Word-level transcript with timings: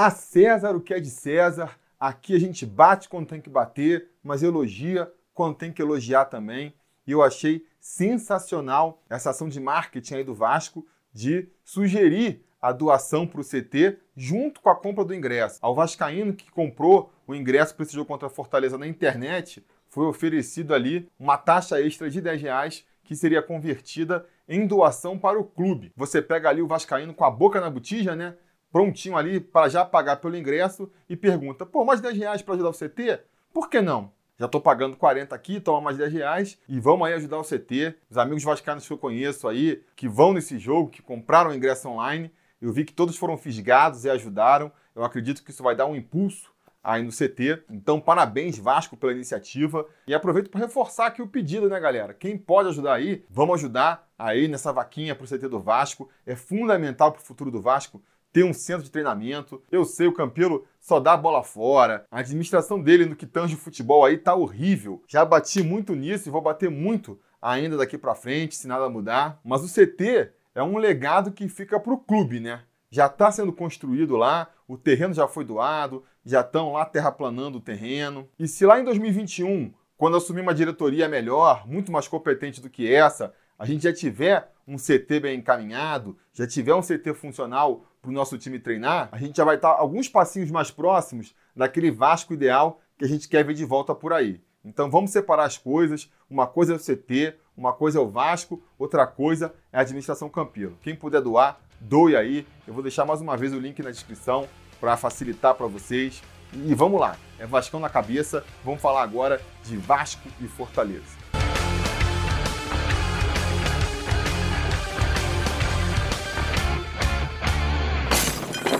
A 0.00 0.10
César 0.10 0.76
o 0.76 0.80
que 0.80 0.94
é 0.94 1.00
de 1.00 1.10
César. 1.10 1.76
Aqui 1.98 2.32
a 2.32 2.38
gente 2.38 2.64
bate 2.64 3.08
quando 3.08 3.26
tem 3.26 3.40
que 3.40 3.50
bater, 3.50 4.08
mas 4.22 4.44
elogia 4.44 5.12
quando 5.34 5.56
tem 5.56 5.72
que 5.72 5.82
elogiar 5.82 6.26
também. 6.26 6.72
E 7.04 7.10
eu 7.10 7.20
achei 7.20 7.66
sensacional 7.80 9.02
essa 9.10 9.30
ação 9.30 9.48
de 9.48 9.58
marketing 9.58 10.14
aí 10.14 10.22
do 10.22 10.36
Vasco 10.36 10.86
de 11.12 11.48
sugerir 11.64 12.44
a 12.62 12.70
doação 12.70 13.26
para 13.26 13.40
o 13.40 13.44
CT 13.44 13.98
junto 14.16 14.60
com 14.60 14.70
a 14.70 14.76
compra 14.76 15.04
do 15.04 15.12
ingresso. 15.12 15.58
Ao 15.60 15.74
Vascaíno 15.74 16.32
que 16.32 16.48
comprou 16.48 17.12
o 17.26 17.34
ingresso 17.34 17.74
para 17.74 17.82
esse 17.82 17.94
jogo 17.94 18.06
contra 18.06 18.28
a 18.28 18.30
Fortaleza 18.30 18.78
na 18.78 18.86
internet, 18.86 19.66
foi 19.88 20.06
oferecido 20.06 20.74
ali 20.74 21.10
uma 21.18 21.36
taxa 21.36 21.82
extra 21.82 22.08
de 22.08 22.20
10 22.20 22.40
reais 22.40 22.84
que 23.02 23.16
seria 23.16 23.42
convertida 23.42 24.24
em 24.48 24.64
doação 24.64 25.18
para 25.18 25.40
o 25.40 25.44
clube. 25.44 25.92
Você 25.96 26.22
pega 26.22 26.48
ali 26.48 26.62
o 26.62 26.68
Vascaíno 26.68 27.12
com 27.12 27.24
a 27.24 27.30
boca 27.32 27.60
na 27.60 27.68
botija, 27.68 28.14
né? 28.14 28.36
Prontinho 28.70 29.16
ali 29.16 29.40
para 29.40 29.68
já 29.68 29.84
pagar 29.84 30.16
pelo 30.16 30.36
ingresso 30.36 30.90
e 31.08 31.16
pergunta: 31.16 31.64
pô, 31.64 31.84
mais 31.84 32.00
10 32.00 32.16
reais 32.16 32.42
para 32.42 32.54
ajudar 32.54 32.70
o 32.70 32.72
CT? 32.72 33.20
Por 33.52 33.68
que 33.68 33.80
não? 33.80 34.12
Já 34.38 34.46
estou 34.46 34.60
pagando 34.60 34.96
40 34.96 35.34
aqui, 35.34 35.58
toma 35.58 35.80
mais 35.80 35.96
10 35.96 36.12
reais 36.12 36.58
e 36.68 36.78
vamos 36.78 37.08
aí 37.08 37.14
ajudar 37.14 37.38
o 37.38 37.42
CT. 37.42 37.96
Os 38.08 38.16
amigos 38.16 38.44
vascaínos 38.44 38.86
que 38.86 38.92
eu 38.92 38.98
conheço 38.98 39.48
aí, 39.48 39.82
que 39.96 40.08
vão 40.08 40.32
nesse 40.32 40.58
jogo, 40.58 40.90
que 40.90 41.02
compraram 41.02 41.50
o 41.50 41.54
ingresso 41.54 41.88
online, 41.88 42.30
eu 42.62 42.72
vi 42.72 42.84
que 42.84 42.92
todos 42.92 43.16
foram 43.16 43.36
fisgados 43.36 44.04
e 44.04 44.10
ajudaram. 44.10 44.70
Eu 44.94 45.02
acredito 45.02 45.42
que 45.42 45.50
isso 45.50 45.62
vai 45.62 45.74
dar 45.74 45.86
um 45.86 45.96
impulso 45.96 46.52
aí 46.82 47.02
no 47.02 47.10
CT. 47.10 47.64
Então, 47.68 48.00
parabéns, 48.00 48.58
Vasco, 48.58 48.96
pela 48.96 49.12
iniciativa. 49.12 49.86
E 50.06 50.14
aproveito 50.14 50.50
para 50.50 50.60
reforçar 50.60 51.06
aqui 51.06 51.20
o 51.20 51.26
pedido, 51.26 51.68
né, 51.68 51.78
galera? 51.80 52.14
Quem 52.14 52.38
pode 52.38 52.68
ajudar 52.68 52.94
aí, 52.94 53.24
vamos 53.28 53.56
ajudar 53.56 54.08
aí 54.16 54.46
nessa 54.46 54.72
vaquinha 54.72 55.14
para 55.14 55.24
o 55.24 55.28
CT 55.28 55.48
do 55.48 55.60
Vasco. 55.60 56.08
É 56.24 56.36
fundamental 56.36 57.10
para 57.10 57.20
o 57.20 57.24
futuro 57.24 57.50
do 57.50 57.60
Vasco 57.60 58.00
ter 58.32 58.44
um 58.44 58.52
centro 58.52 58.84
de 58.84 58.90
treinamento. 58.90 59.62
Eu 59.70 59.84
sei, 59.84 60.06
o 60.06 60.12
Campelo 60.12 60.64
só 60.80 61.00
dá 61.00 61.12
a 61.12 61.16
bola 61.16 61.42
fora. 61.42 62.06
A 62.10 62.20
administração 62.20 62.80
dele 62.80 63.06
no 63.06 63.16
que 63.16 63.26
tange 63.26 63.54
o 63.54 63.58
futebol 63.58 64.04
aí 64.04 64.18
tá 64.18 64.34
horrível. 64.34 65.02
Já 65.06 65.24
bati 65.24 65.62
muito 65.62 65.94
nisso 65.94 66.28
e 66.28 66.32
vou 66.32 66.40
bater 66.40 66.70
muito 66.70 67.18
ainda 67.40 67.76
daqui 67.76 67.96
para 67.96 68.14
frente, 68.14 68.56
se 68.56 68.66
nada 68.66 68.88
mudar. 68.88 69.40
Mas 69.44 69.62
o 69.62 69.72
CT 69.72 70.30
é 70.54 70.62
um 70.62 70.76
legado 70.76 71.32
que 71.32 71.48
fica 71.48 71.78
para 71.78 71.92
o 71.92 71.98
clube, 71.98 72.40
né? 72.40 72.62
Já 72.90 73.06
está 73.06 73.30
sendo 73.30 73.52
construído 73.52 74.16
lá, 74.16 74.48
o 74.66 74.78
terreno 74.78 75.12
já 75.12 75.28
foi 75.28 75.44
doado, 75.44 76.02
já 76.24 76.40
estão 76.40 76.72
lá 76.72 76.84
terraplanando 76.84 77.58
o 77.58 77.60
terreno. 77.60 78.28
E 78.38 78.48
se 78.48 78.64
lá 78.64 78.80
em 78.80 78.84
2021, 78.84 79.72
quando 79.96 80.16
assumir 80.16 80.40
uma 80.40 80.54
diretoria 80.54 81.08
melhor, 81.08 81.66
muito 81.66 81.92
mais 81.92 82.08
competente 82.08 82.60
do 82.60 82.70
que 82.70 82.92
essa, 82.92 83.34
a 83.58 83.66
gente 83.66 83.82
já 83.82 83.92
tiver 83.92 84.50
um 84.68 84.76
CT 84.76 85.20
bem 85.20 85.38
encaminhado, 85.38 86.18
já 86.34 86.46
tiver 86.46 86.74
um 86.74 86.82
CT 86.82 87.14
funcional 87.14 87.86
para 88.02 88.10
o 88.10 88.12
nosso 88.12 88.36
time 88.36 88.58
treinar, 88.58 89.08
a 89.10 89.16
gente 89.16 89.38
já 89.38 89.44
vai 89.44 89.56
estar 89.56 89.72
tá 89.72 89.80
alguns 89.80 90.08
passinhos 90.08 90.50
mais 90.50 90.70
próximos 90.70 91.34
daquele 91.56 91.90
Vasco 91.90 92.34
ideal 92.34 92.80
que 92.98 93.04
a 93.04 93.08
gente 93.08 93.26
quer 93.28 93.42
ver 93.44 93.54
de 93.54 93.64
volta 93.64 93.94
por 93.94 94.12
aí. 94.12 94.40
Então 94.62 94.90
vamos 94.90 95.10
separar 95.10 95.44
as 95.44 95.56
coisas. 95.56 96.10
Uma 96.28 96.46
coisa 96.46 96.74
é 96.74 96.76
o 96.76 96.78
CT, 96.78 97.34
uma 97.56 97.72
coisa 97.72 97.98
é 97.98 98.02
o 98.02 98.10
Vasco, 98.10 98.62
outra 98.78 99.06
coisa 99.06 99.54
é 99.72 99.78
a 99.78 99.80
administração 99.80 100.28
Campelo. 100.28 100.76
Quem 100.82 100.94
puder 100.94 101.22
doar, 101.22 101.58
doe 101.80 102.14
aí. 102.14 102.46
Eu 102.66 102.74
vou 102.74 102.82
deixar 102.82 103.06
mais 103.06 103.22
uma 103.22 103.36
vez 103.36 103.54
o 103.54 103.58
link 103.58 103.82
na 103.82 103.90
descrição 103.90 104.46
para 104.78 104.96
facilitar 104.96 105.54
para 105.54 105.66
vocês. 105.66 106.22
E 106.52 106.74
vamos 106.74 107.00
lá, 107.00 107.16
é 107.38 107.46
Vascão 107.46 107.80
na 107.80 107.88
cabeça. 107.88 108.44
Vamos 108.62 108.82
falar 108.82 109.02
agora 109.02 109.40
de 109.64 109.76
Vasco 109.76 110.28
e 110.40 110.46
Fortaleza. 110.46 111.27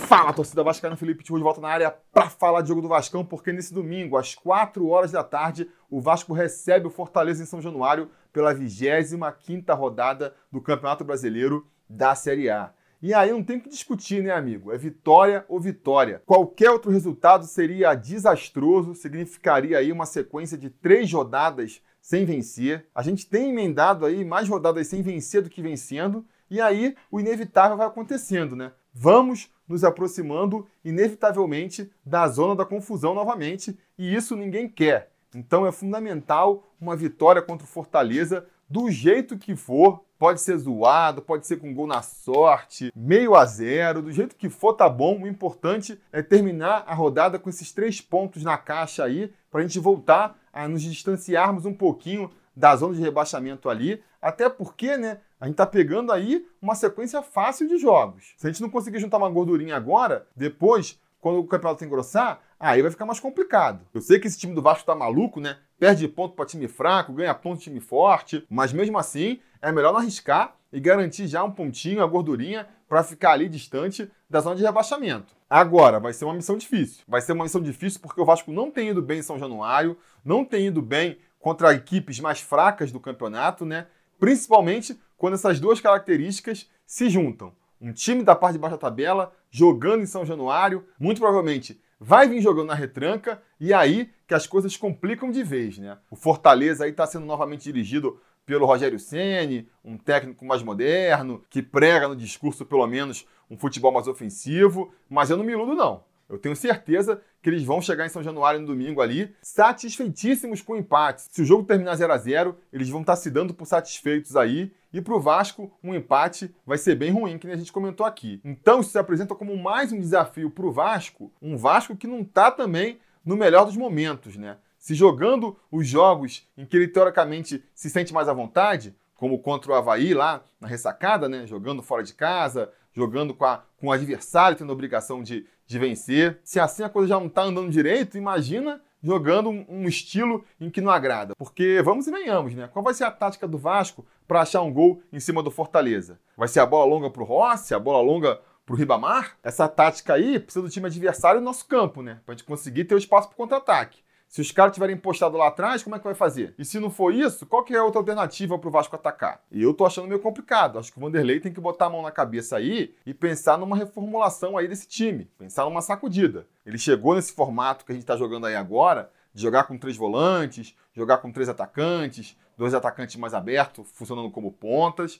Fala, 0.09 0.33
torcida 0.33 0.63
vascaína, 0.63 0.95
Felipe 0.95 1.23
Tiru 1.23 1.37
de 1.37 1.43
volta 1.43 1.61
na 1.61 1.67
área 1.67 1.95
para 2.11 2.31
falar 2.31 2.63
de 2.63 2.69
jogo 2.69 2.81
do 2.81 2.87
Vascão, 2.87 3.23
porque 3.23 3.53
nesse 3.53 3.71
domingo, 3.71 4.17
às 4.17 4.33
4 4.33 4.87
horas 4.87 5.11
da 5.11 5.23
tarde, 5.23 5.69
o 5.87 6.01
Vasco 6.01 6.33
recebe 6.33 6.87
o 6.87 6.89
Fortaleza 6.89 7.43
em 7.43 7.45
São 7.45 7.61
Januário 7.61 8.09
pela 8.33 8.51
25ª 8.51 9.77
rodada 9.77 10.33
do 10.51 10.59
Campeonato 10.59 11.03
Brasileiro 11.03 11.67
da 11.87 12.15
Série 12.15 12.49
A. 12.49 12.73
E 12.99 13.13
aí 13.13 13.31
não 13.31 13.43
tem 13.43 13.59
que 13.59 13.69
discutir, 13.69 14.23
né, 14.23 14.31
amigo? 14.31 14.71
É 14.71 14.79
vitória 14.79 15.45
ou 15.47 15.59
vitória. 15.59 16.23
Qualquer 16.25 16.71
outro 16.71 16.89
resultado 16.89 17.45
seria 17.45 17.93
desastroso, 17.93 18.95
significaria 18.95 19.77
aí 19.77 19.91
uma 19.91 20.07
sequência 20.07 20.57
de 20.57 20.71
três 20.71 21.13
rodadas 21.13 21.83
sem 22.01 22.25
vencer. 22.25 22.87
A 22.95 23.03
gente 23.03 23.29
tem 23.29 23.51
emendado 23.51 24.07
aí 24.07 24.25
mais 24.25 24.49
rodadas 24.49 24.87
sem 24.87 25.03
vencer 25.03 25.43
do 25.43 25.51
que 25.51 25.61
vencendo, 25.61 26.25
e 26.49 26.59
aí 26.59 26.95
o 27.11 27.19
inevitável 27.19 27.77
vai 27.77 27.85
acontecendo, 27.85 28.55
né? 28.55 28.71
Vamos 28.93 29.49
nos 29.67 29.83
aproximando 29.83 30.67
inevitavelmente 30.83 31.91
da 32.05 32.27
zona 32.27 32.55
da 32.55 32.65
confusão 32.65 33.13
novamente, 33.13 33.77
e 33.97 34.13
isso 34.13 34.35
ninguém 34.35 34.67
quer. 34.67 35.11
Então 35.33 35.65
é 35.65 35.71
fundamental 35.71 36.63
uma 36.81 36.95
vitória 36.95 37.41
contra 37.41 37.65
o 37.65 37.69
Fortaleza 37.69 38.45
do 38.67 38.89
jeito 38.89 39.37
que 39.37 39.55
for. 39.55 40.03
Pode 40.17 40.41
ser 40.41 40.57
zoado, 40.57 41.21
pode 41.21 41.47
ser 41.47 41.57
com 41.57 41.73
gol 41.73 41.87
na 41.87 42.01
sorte, 42.01 42.91
meio 42.93 43.35
a 43.35 43.45
zero, 43.45 44.01
do 44.01 44.11
jeito 44.11 44.35
que 44.35 44.49
for 44.49 44.73
tá 44.73 44.89
bom. 44.89 45.21
O 45.21 45.27
importante 45.27 45.97
é 46.11 46.21
terminar 46.21 46.83
a 46.85 46.93
rodada 46.93 47.39
com 47.39 47.49
esses 47.49 47.71
três 47.71 48.01
pontos 48.01 48.43
na 48.43 48.57
caixa 48.57 49.05
aí, 49.05 49.31
para 49.49 49.61
a 49.61 49.63
gente 49.63 49.79
voltar 49.79 50.37
a 50.51 50.67
nos 50.67 50.81
distanciarmos 50.81 51.65
um 51.65 51.73
pouquinho 51.73 52.29
da 52.53 52.75
zona 52.75 52.95
de 52.95 53.01
rebaixamento 53.01 53.69
ali, 53.69 54.03
até 54.21 54.49
porque, 54.49 54.97
né, 54.97 55.19
a 55.39 55.47
gente 55.47 55.55
tá 55.55 55.65
pegando 55.65 56.11
aí 56.11 56.45
uma 56.61 56.75
sequência 56.75 57.21
fácil 57.21 57.67
de 57.67 57.77
jogos. 57.77 58.33
Se 58.37 58.45
a 58.45 58.51
gente 58.51 58.61
não 58.61 58.69
conseguir 58.69 58.99
juntar 58.99 59.17
uma 59.17 59.29
gordurinha 59.29 59.75
agora, 59.75 60.27
depois, 60.35 60.99
quando 61.21 61.39
o 61.39 61.47
campeonato 61.47 61.85
engrossar, 61.85 62.41
aí 62.59 62.81
vai 62.81 62.91
ficar 62.91 63.05
mais 63.05 63.19
complicado. 63.19 63.85
Eu 63.93 64.01
sei 64.01 64.19
que 64.19 64.27
esse 64.27 64.37
time 64.37 64.53
do 64.53 64.61
Vasco 64.61 64.85
tá 64.85 64.93
maluco, 64.93 65.39
né? 65.39 65.57
Perde 65.79 66.07
ponto 66.09 66.35
para 66.35 66.45
time 66.45 66.67
fraco, 66.67 67.13
ganha 67.13 67.33
ponto 67.33 67.61
time 67.61 67.79
forte, 67.79 68.45
mas 68.49 68.73
mesmo 68.73 68.97
assim, 68.97 69.39
é 69.61 69.71
melhor 69.71 69.93
não 69.93 69.99
arriscar 69.99 70.55
e 70.73 70.79
garantir 70.79 71.27
já 71.27 71.43
um 71.43 71.51
pontinho, 71.51 72.03
a 72.03 72.07
gordurinha, 72.07 72.67
para 72.87 73.03
ficar 73.03 73.31
ali 73.31 73.47
distante 73.47 74.11
da 74.29 74.41
zona 74.41 74.55
de 74.55 74.63
rebaixamento. 74.63 75.33
Agora, 75.49 75.99
vai 75.99 76.11
ser 76.11 76.25
uma 76.25 76.33
missão 76.33 76.57
difícil. 76.57 77.03
Vai 77.07 77.21
ser 77.21 77.31
uma 77.31 77.45
missão 77.45 77.61
difícil 77.61 77.99
porque 78.01 78.19
o 78.19 78.25
Vasco 78.25 78.51
não 78.51 78.69
tem 78.69 78.89
ido 78.89 79.01
bem 79.01 79.19
em 79.19 79.23
São 79.23 79.39
Januário, 79.39 79.97
não 80.23 80.43
tem 80.43 80.67
ido 80.67 80.81
bem 80.81 81.17
contra 81.39 81.73
equipes 81.73 82.19
mais 82.19 82.41
fracas 82.41 82.91
do 82.91 82.99
campeonato, 82.99 83.65
né? 83.65 83.87
Principalmente 84.19 84.99
quando 85.19 85.35
essas 85.35 85.59
duas 85.59 85.79
características 85.79 86.67
se 86.87 87.09
juntam. 87.09 87.53
Um 87.79 87.93
time 87.93 88.23
da 88.23 88.35
parte 88.35 88.53
de 88.53 88.59
baixo 88.59 88.75
da 88.75 88.81
tabela 88.81 89.31
jogando 89.51 90.01
em 90.01 90.07
São 90.07 90.25
Januário, 90.25 90.83
muito 90.99 91.19
provavelmente 91.19 91.79
vai 91.99 92.27
vir 92.29 92.41
jogando 92.41 92.67
na 92.67 92.73
retranca 92.73 93.41
e 93.59 93.73
aí 93.73 94.09
que 94.25 94.33
as 94.33 94.47
coisas 94.47 94.77
complicam 94.77 95.29
de 95.29 95.43
vez, 95.43 95.77
né? 95.77 95.97
O 96.09 96.15
Fortaleza 96.15 96.85
aí 96.85 96.91
está 96.91 97.05
sendo 97.05 97.25
novamente 97.25 97.63
dirigido 97.63 98.19
pelo 98.45 98.65
Rogério 98.65 98.97
Ceni, 98.97 99.69
um 99.83 99.97
técnico 99.97 100.45
mais 100.45 100.63
moderno, 100.63 101.43
que 101.49 101.61
prega 101.61 102.07
no 102.07 102.15
discurso 102.15 102.65
pelo 102.65 102.87
menos 102.87 103.27
um 103.49 103.57
futebol 103.57 103.91
mais 103.91 104.07
ofensivo, 104.07 104.93
mas 105.09 105.29
eu 105.29 105.37
não 105.37 105.43
me 105.43 105.51
iludo 105.51 105.75
não. 105.75 106.03
Eu 106.29 106.37
tenho 106.37 106.55
certeza 106.55 107.19
que 107.41 107.49
eles 107.49 107.63
vão 107.63 107.81
chegar 107.81 108.05
em 108.05 108.09
São 108.09 108.21
Januário 108.21 108.59
no 108.59 108.67
domingo 108.67 109.01
ali, 109.01 109.33
satisfeitíssimos 109.41 110.61
com 110.61 110.73
o 110.73 110.77
empate. 110.77 111.23
Se 111.31 111.41
o 111.41 111.45
jogo 111.45 111.63
terminar 111.63 111.95
0 111.95 112.13
a 112.13 112.17
0 112.17 112.57
eles 112.71 112.87
vão 112.87 113.01
estar 113.01 113.15
se 113.15 113.31
dando 113.31 113.53
por 113.53 113.65
satisfeitos 113.65 114.35
aí. 114.35 114.71
E 114.93 115.01
para 115.01 115.15
o 115.15 115.19
Vasco, 115.19 115.71
um 115.83 115.93
empate 115.93 116.53
vai 116.65 116.77
ser 116.77 116.95
bem 116.95 117.11
ruim, 117.11 117.37
que 117.37 117.47
a 117.47 117.55
gente 117.55 117.71
comentou 117.71 118.05
aqui. 118.05 118.39
Então, 118.43 118.79
isso 118.79 118.91
se 118.91 118.97
apresenta 118.97 119.35
como 119.35 119.55
mais 119.57 119.91
um 119.91 119.99
desafio 119.99 120.49
para 120.49 120.65
o 120.65 120.71
Vasco, 120.71 121.31
um 121.41 121.57
Vasco 121.57 121.95
que 121.95 122.07
não 122.07 122.21
está 122.21 122.51
também 122.51 122.99
no 123.23 123.35
melhor 123.35 123.65
dos 123.65 123.77
momentos, 123.77 124.35
né? 124.35 124.57
Se 124.77 124.95
jogando 124.95 125.57
os 125.71 125.87
jogos 125.87 126.47
em 126.57 126.65
que 126.65 126.77
ele 126.77 126.87
teoricamente 126.87 127.63
se 127.75 127.89
sente 127.89 128.13
mais 128.13 128.27
à 128.27 128.33
vontade, 128.33 128.95
como 129.13 129.39
contra 129.39 129.71
o 129.71 129.75
Havaí 129.75 130.13
lá 130.13 130.43
na 130.59 130.67
ressacada, 130.67 131.27
né? 131.27 131.45
Jogando 131.45 131.83
fora 131.83 132.01
de 132.01 132.13
casa, 132.13 132.71
jogando 132.93 133.33
com, 133.33 133.45
a, 133.45 133.63
com 133.77 133.87
o 133.87 133.91
adversário 133.91 134.57
tendo 134.57 134.71
a 134.71 134.73
obrigação 134.73 135.21
de, 135.21 135.45
de 135.69 135.77
vencer. 135.77 136.39
Se 136.43 136.59
assim 136.59 136.83
a 136.83 136.89
coisa 136.89 137.09
já 137.09 137.19
não 137.19 137.27
está 137.27 137.43
andando 137.43 137.69
direito, 137.69 138.17
imagina 138.17 138.81
jogando 139.01 139.49
um, 139.49 139.87
estilo 139.87 140.43
em 140.59 140.69
que 140.69 140.81
não 140.81 140.91
agrada. 140.91 141.33
Porque 141.37 141.79
vamos 141.85 142.07
e 142.07 142.11
venhamos, 142.11 142.55
né? 142.55 142.67
Qual 142.73 142.83
vai 142.83 142.93
ser 142.93 143.03
a 143.03 143.11
tática 143.11 143.47
do 143.47 143.57
Vasco 143.57 144.05
para 144.27 144.41
achar 144.41 144.61
um 144.63 144.73
gol 144.73 145.01
em 145.13 145.19
cima 145.19 145.43
do 145.43 145.51
Fortaleza? 145.51 146.19
Vai 146.35 146.47
ser 146.47 146.59
a 146.59 146.65
bola 146.65 146.85
longa 146.85 147.09
para 147.09 147.21
o 147.21 147.25
Rossi, 147.25 147.73
a 147.73 147.79
bola 147.79 148.01
longa 148.01 148.41
para 148.65 148.73
o 148.73 148.77
Ribamar? 148.77 149.37
Essa 149.43 149.67
tática 149.69 150.15
aí 150.15 150.39
precisa 150.39 150.63
do 150.63 150.71
time 150.71 150.87
adversário 150.87 151.39
no 151.39 151.45
nosso 151.45 151.65
campo, 151.67 152.01
né? 152.01 152.19
Para 152.25 152.33
a 152.33 152.37
gente 152.37 152.47
conseguir 152.47 152.85
ter 152.85 152.95
o 152.95 152.97
espaço 152.99 153.27
para 153.29 153.37
contra-ataque. 153.37 154.01
Se 154.29 154.41
os 154.41 154.51
caras 154.51 154.73
tiverem 154.73 154.95
postado 154.95 155.35
lá 155.35 155.47
atrás, 155.47 155.81
como 155.81 155.95
é 155.95 155.97
que 155.97 156.05
vai 156.05 156.13
fazer? 156.13 156.53
E 156.55 156.63
se 156.63 156.79
não 156.79 156.91
for 156.91 157.11
isso, 157.11 157.47
qual 157.47 157.63
que 157.63 157.73
é 157.73 157.79
a 157.79 157.83
outra 157.83 157.99
alternativa 157.99 158.59
para 158.59 158.67
o 158.67 158.71
Vasco 158.71 158.95
atacar? 158.95 159.43
E 159.51 159.63
eu 159.63 159.73
tô 159.73 159.87
achando 159.87 160.07
meio 160.07 160.19
complicado. 160.19 160.77
Acho 160.77 160.91
que 160.91 160.99
o 160.99 161.01
Vanderlei 161.01 161.39
tem 161.39 161.51
que 161.51 161.59
botar 161.59 161.87
a 161.87 161.89
mão 161.89 162.03
na 162.03 162.11
cabeça 162.11 162.55
aí 162.55 162.93
e 163.07 163.11
pensar 163.11 163.57
numa 163.57 163.75
reformulação 163.75 164.55
aí 164.55 164.67
desse 164.67 164.87
time. 164.87 165.25
Pensar 165.39 165.65
numa 165.65 165.81
sacudida. 165.81 166.45
Ele 166.63 166.77
chegou 166.77 167.15
nesse 167.15 167.33
formato 167.33 167.83
que 167.83 167.91
a 167.91 167.95
gente 167.95 168.03
está 168.03 168.15
jogando 168.15 168.45
aí 168.45 168.55
agora, 168.55 169.11
de 169.33 169.41
jogar 169.41 169.63
com 169.63 169.79
três 169.79 169.97
volantes, 169.97 170.75
jogar 170.93 171.17
com 171.17 171.31
três 171.31 171.49
atacantes, 171.49 172.37
dois 172.55 172.75
atacantes 172.75 173.15
mais 173.15 173.33
abertos, 173.33 173.89
funcionando 173.95 174.29
como 174.29 174.51
pontas. 174.51 175.19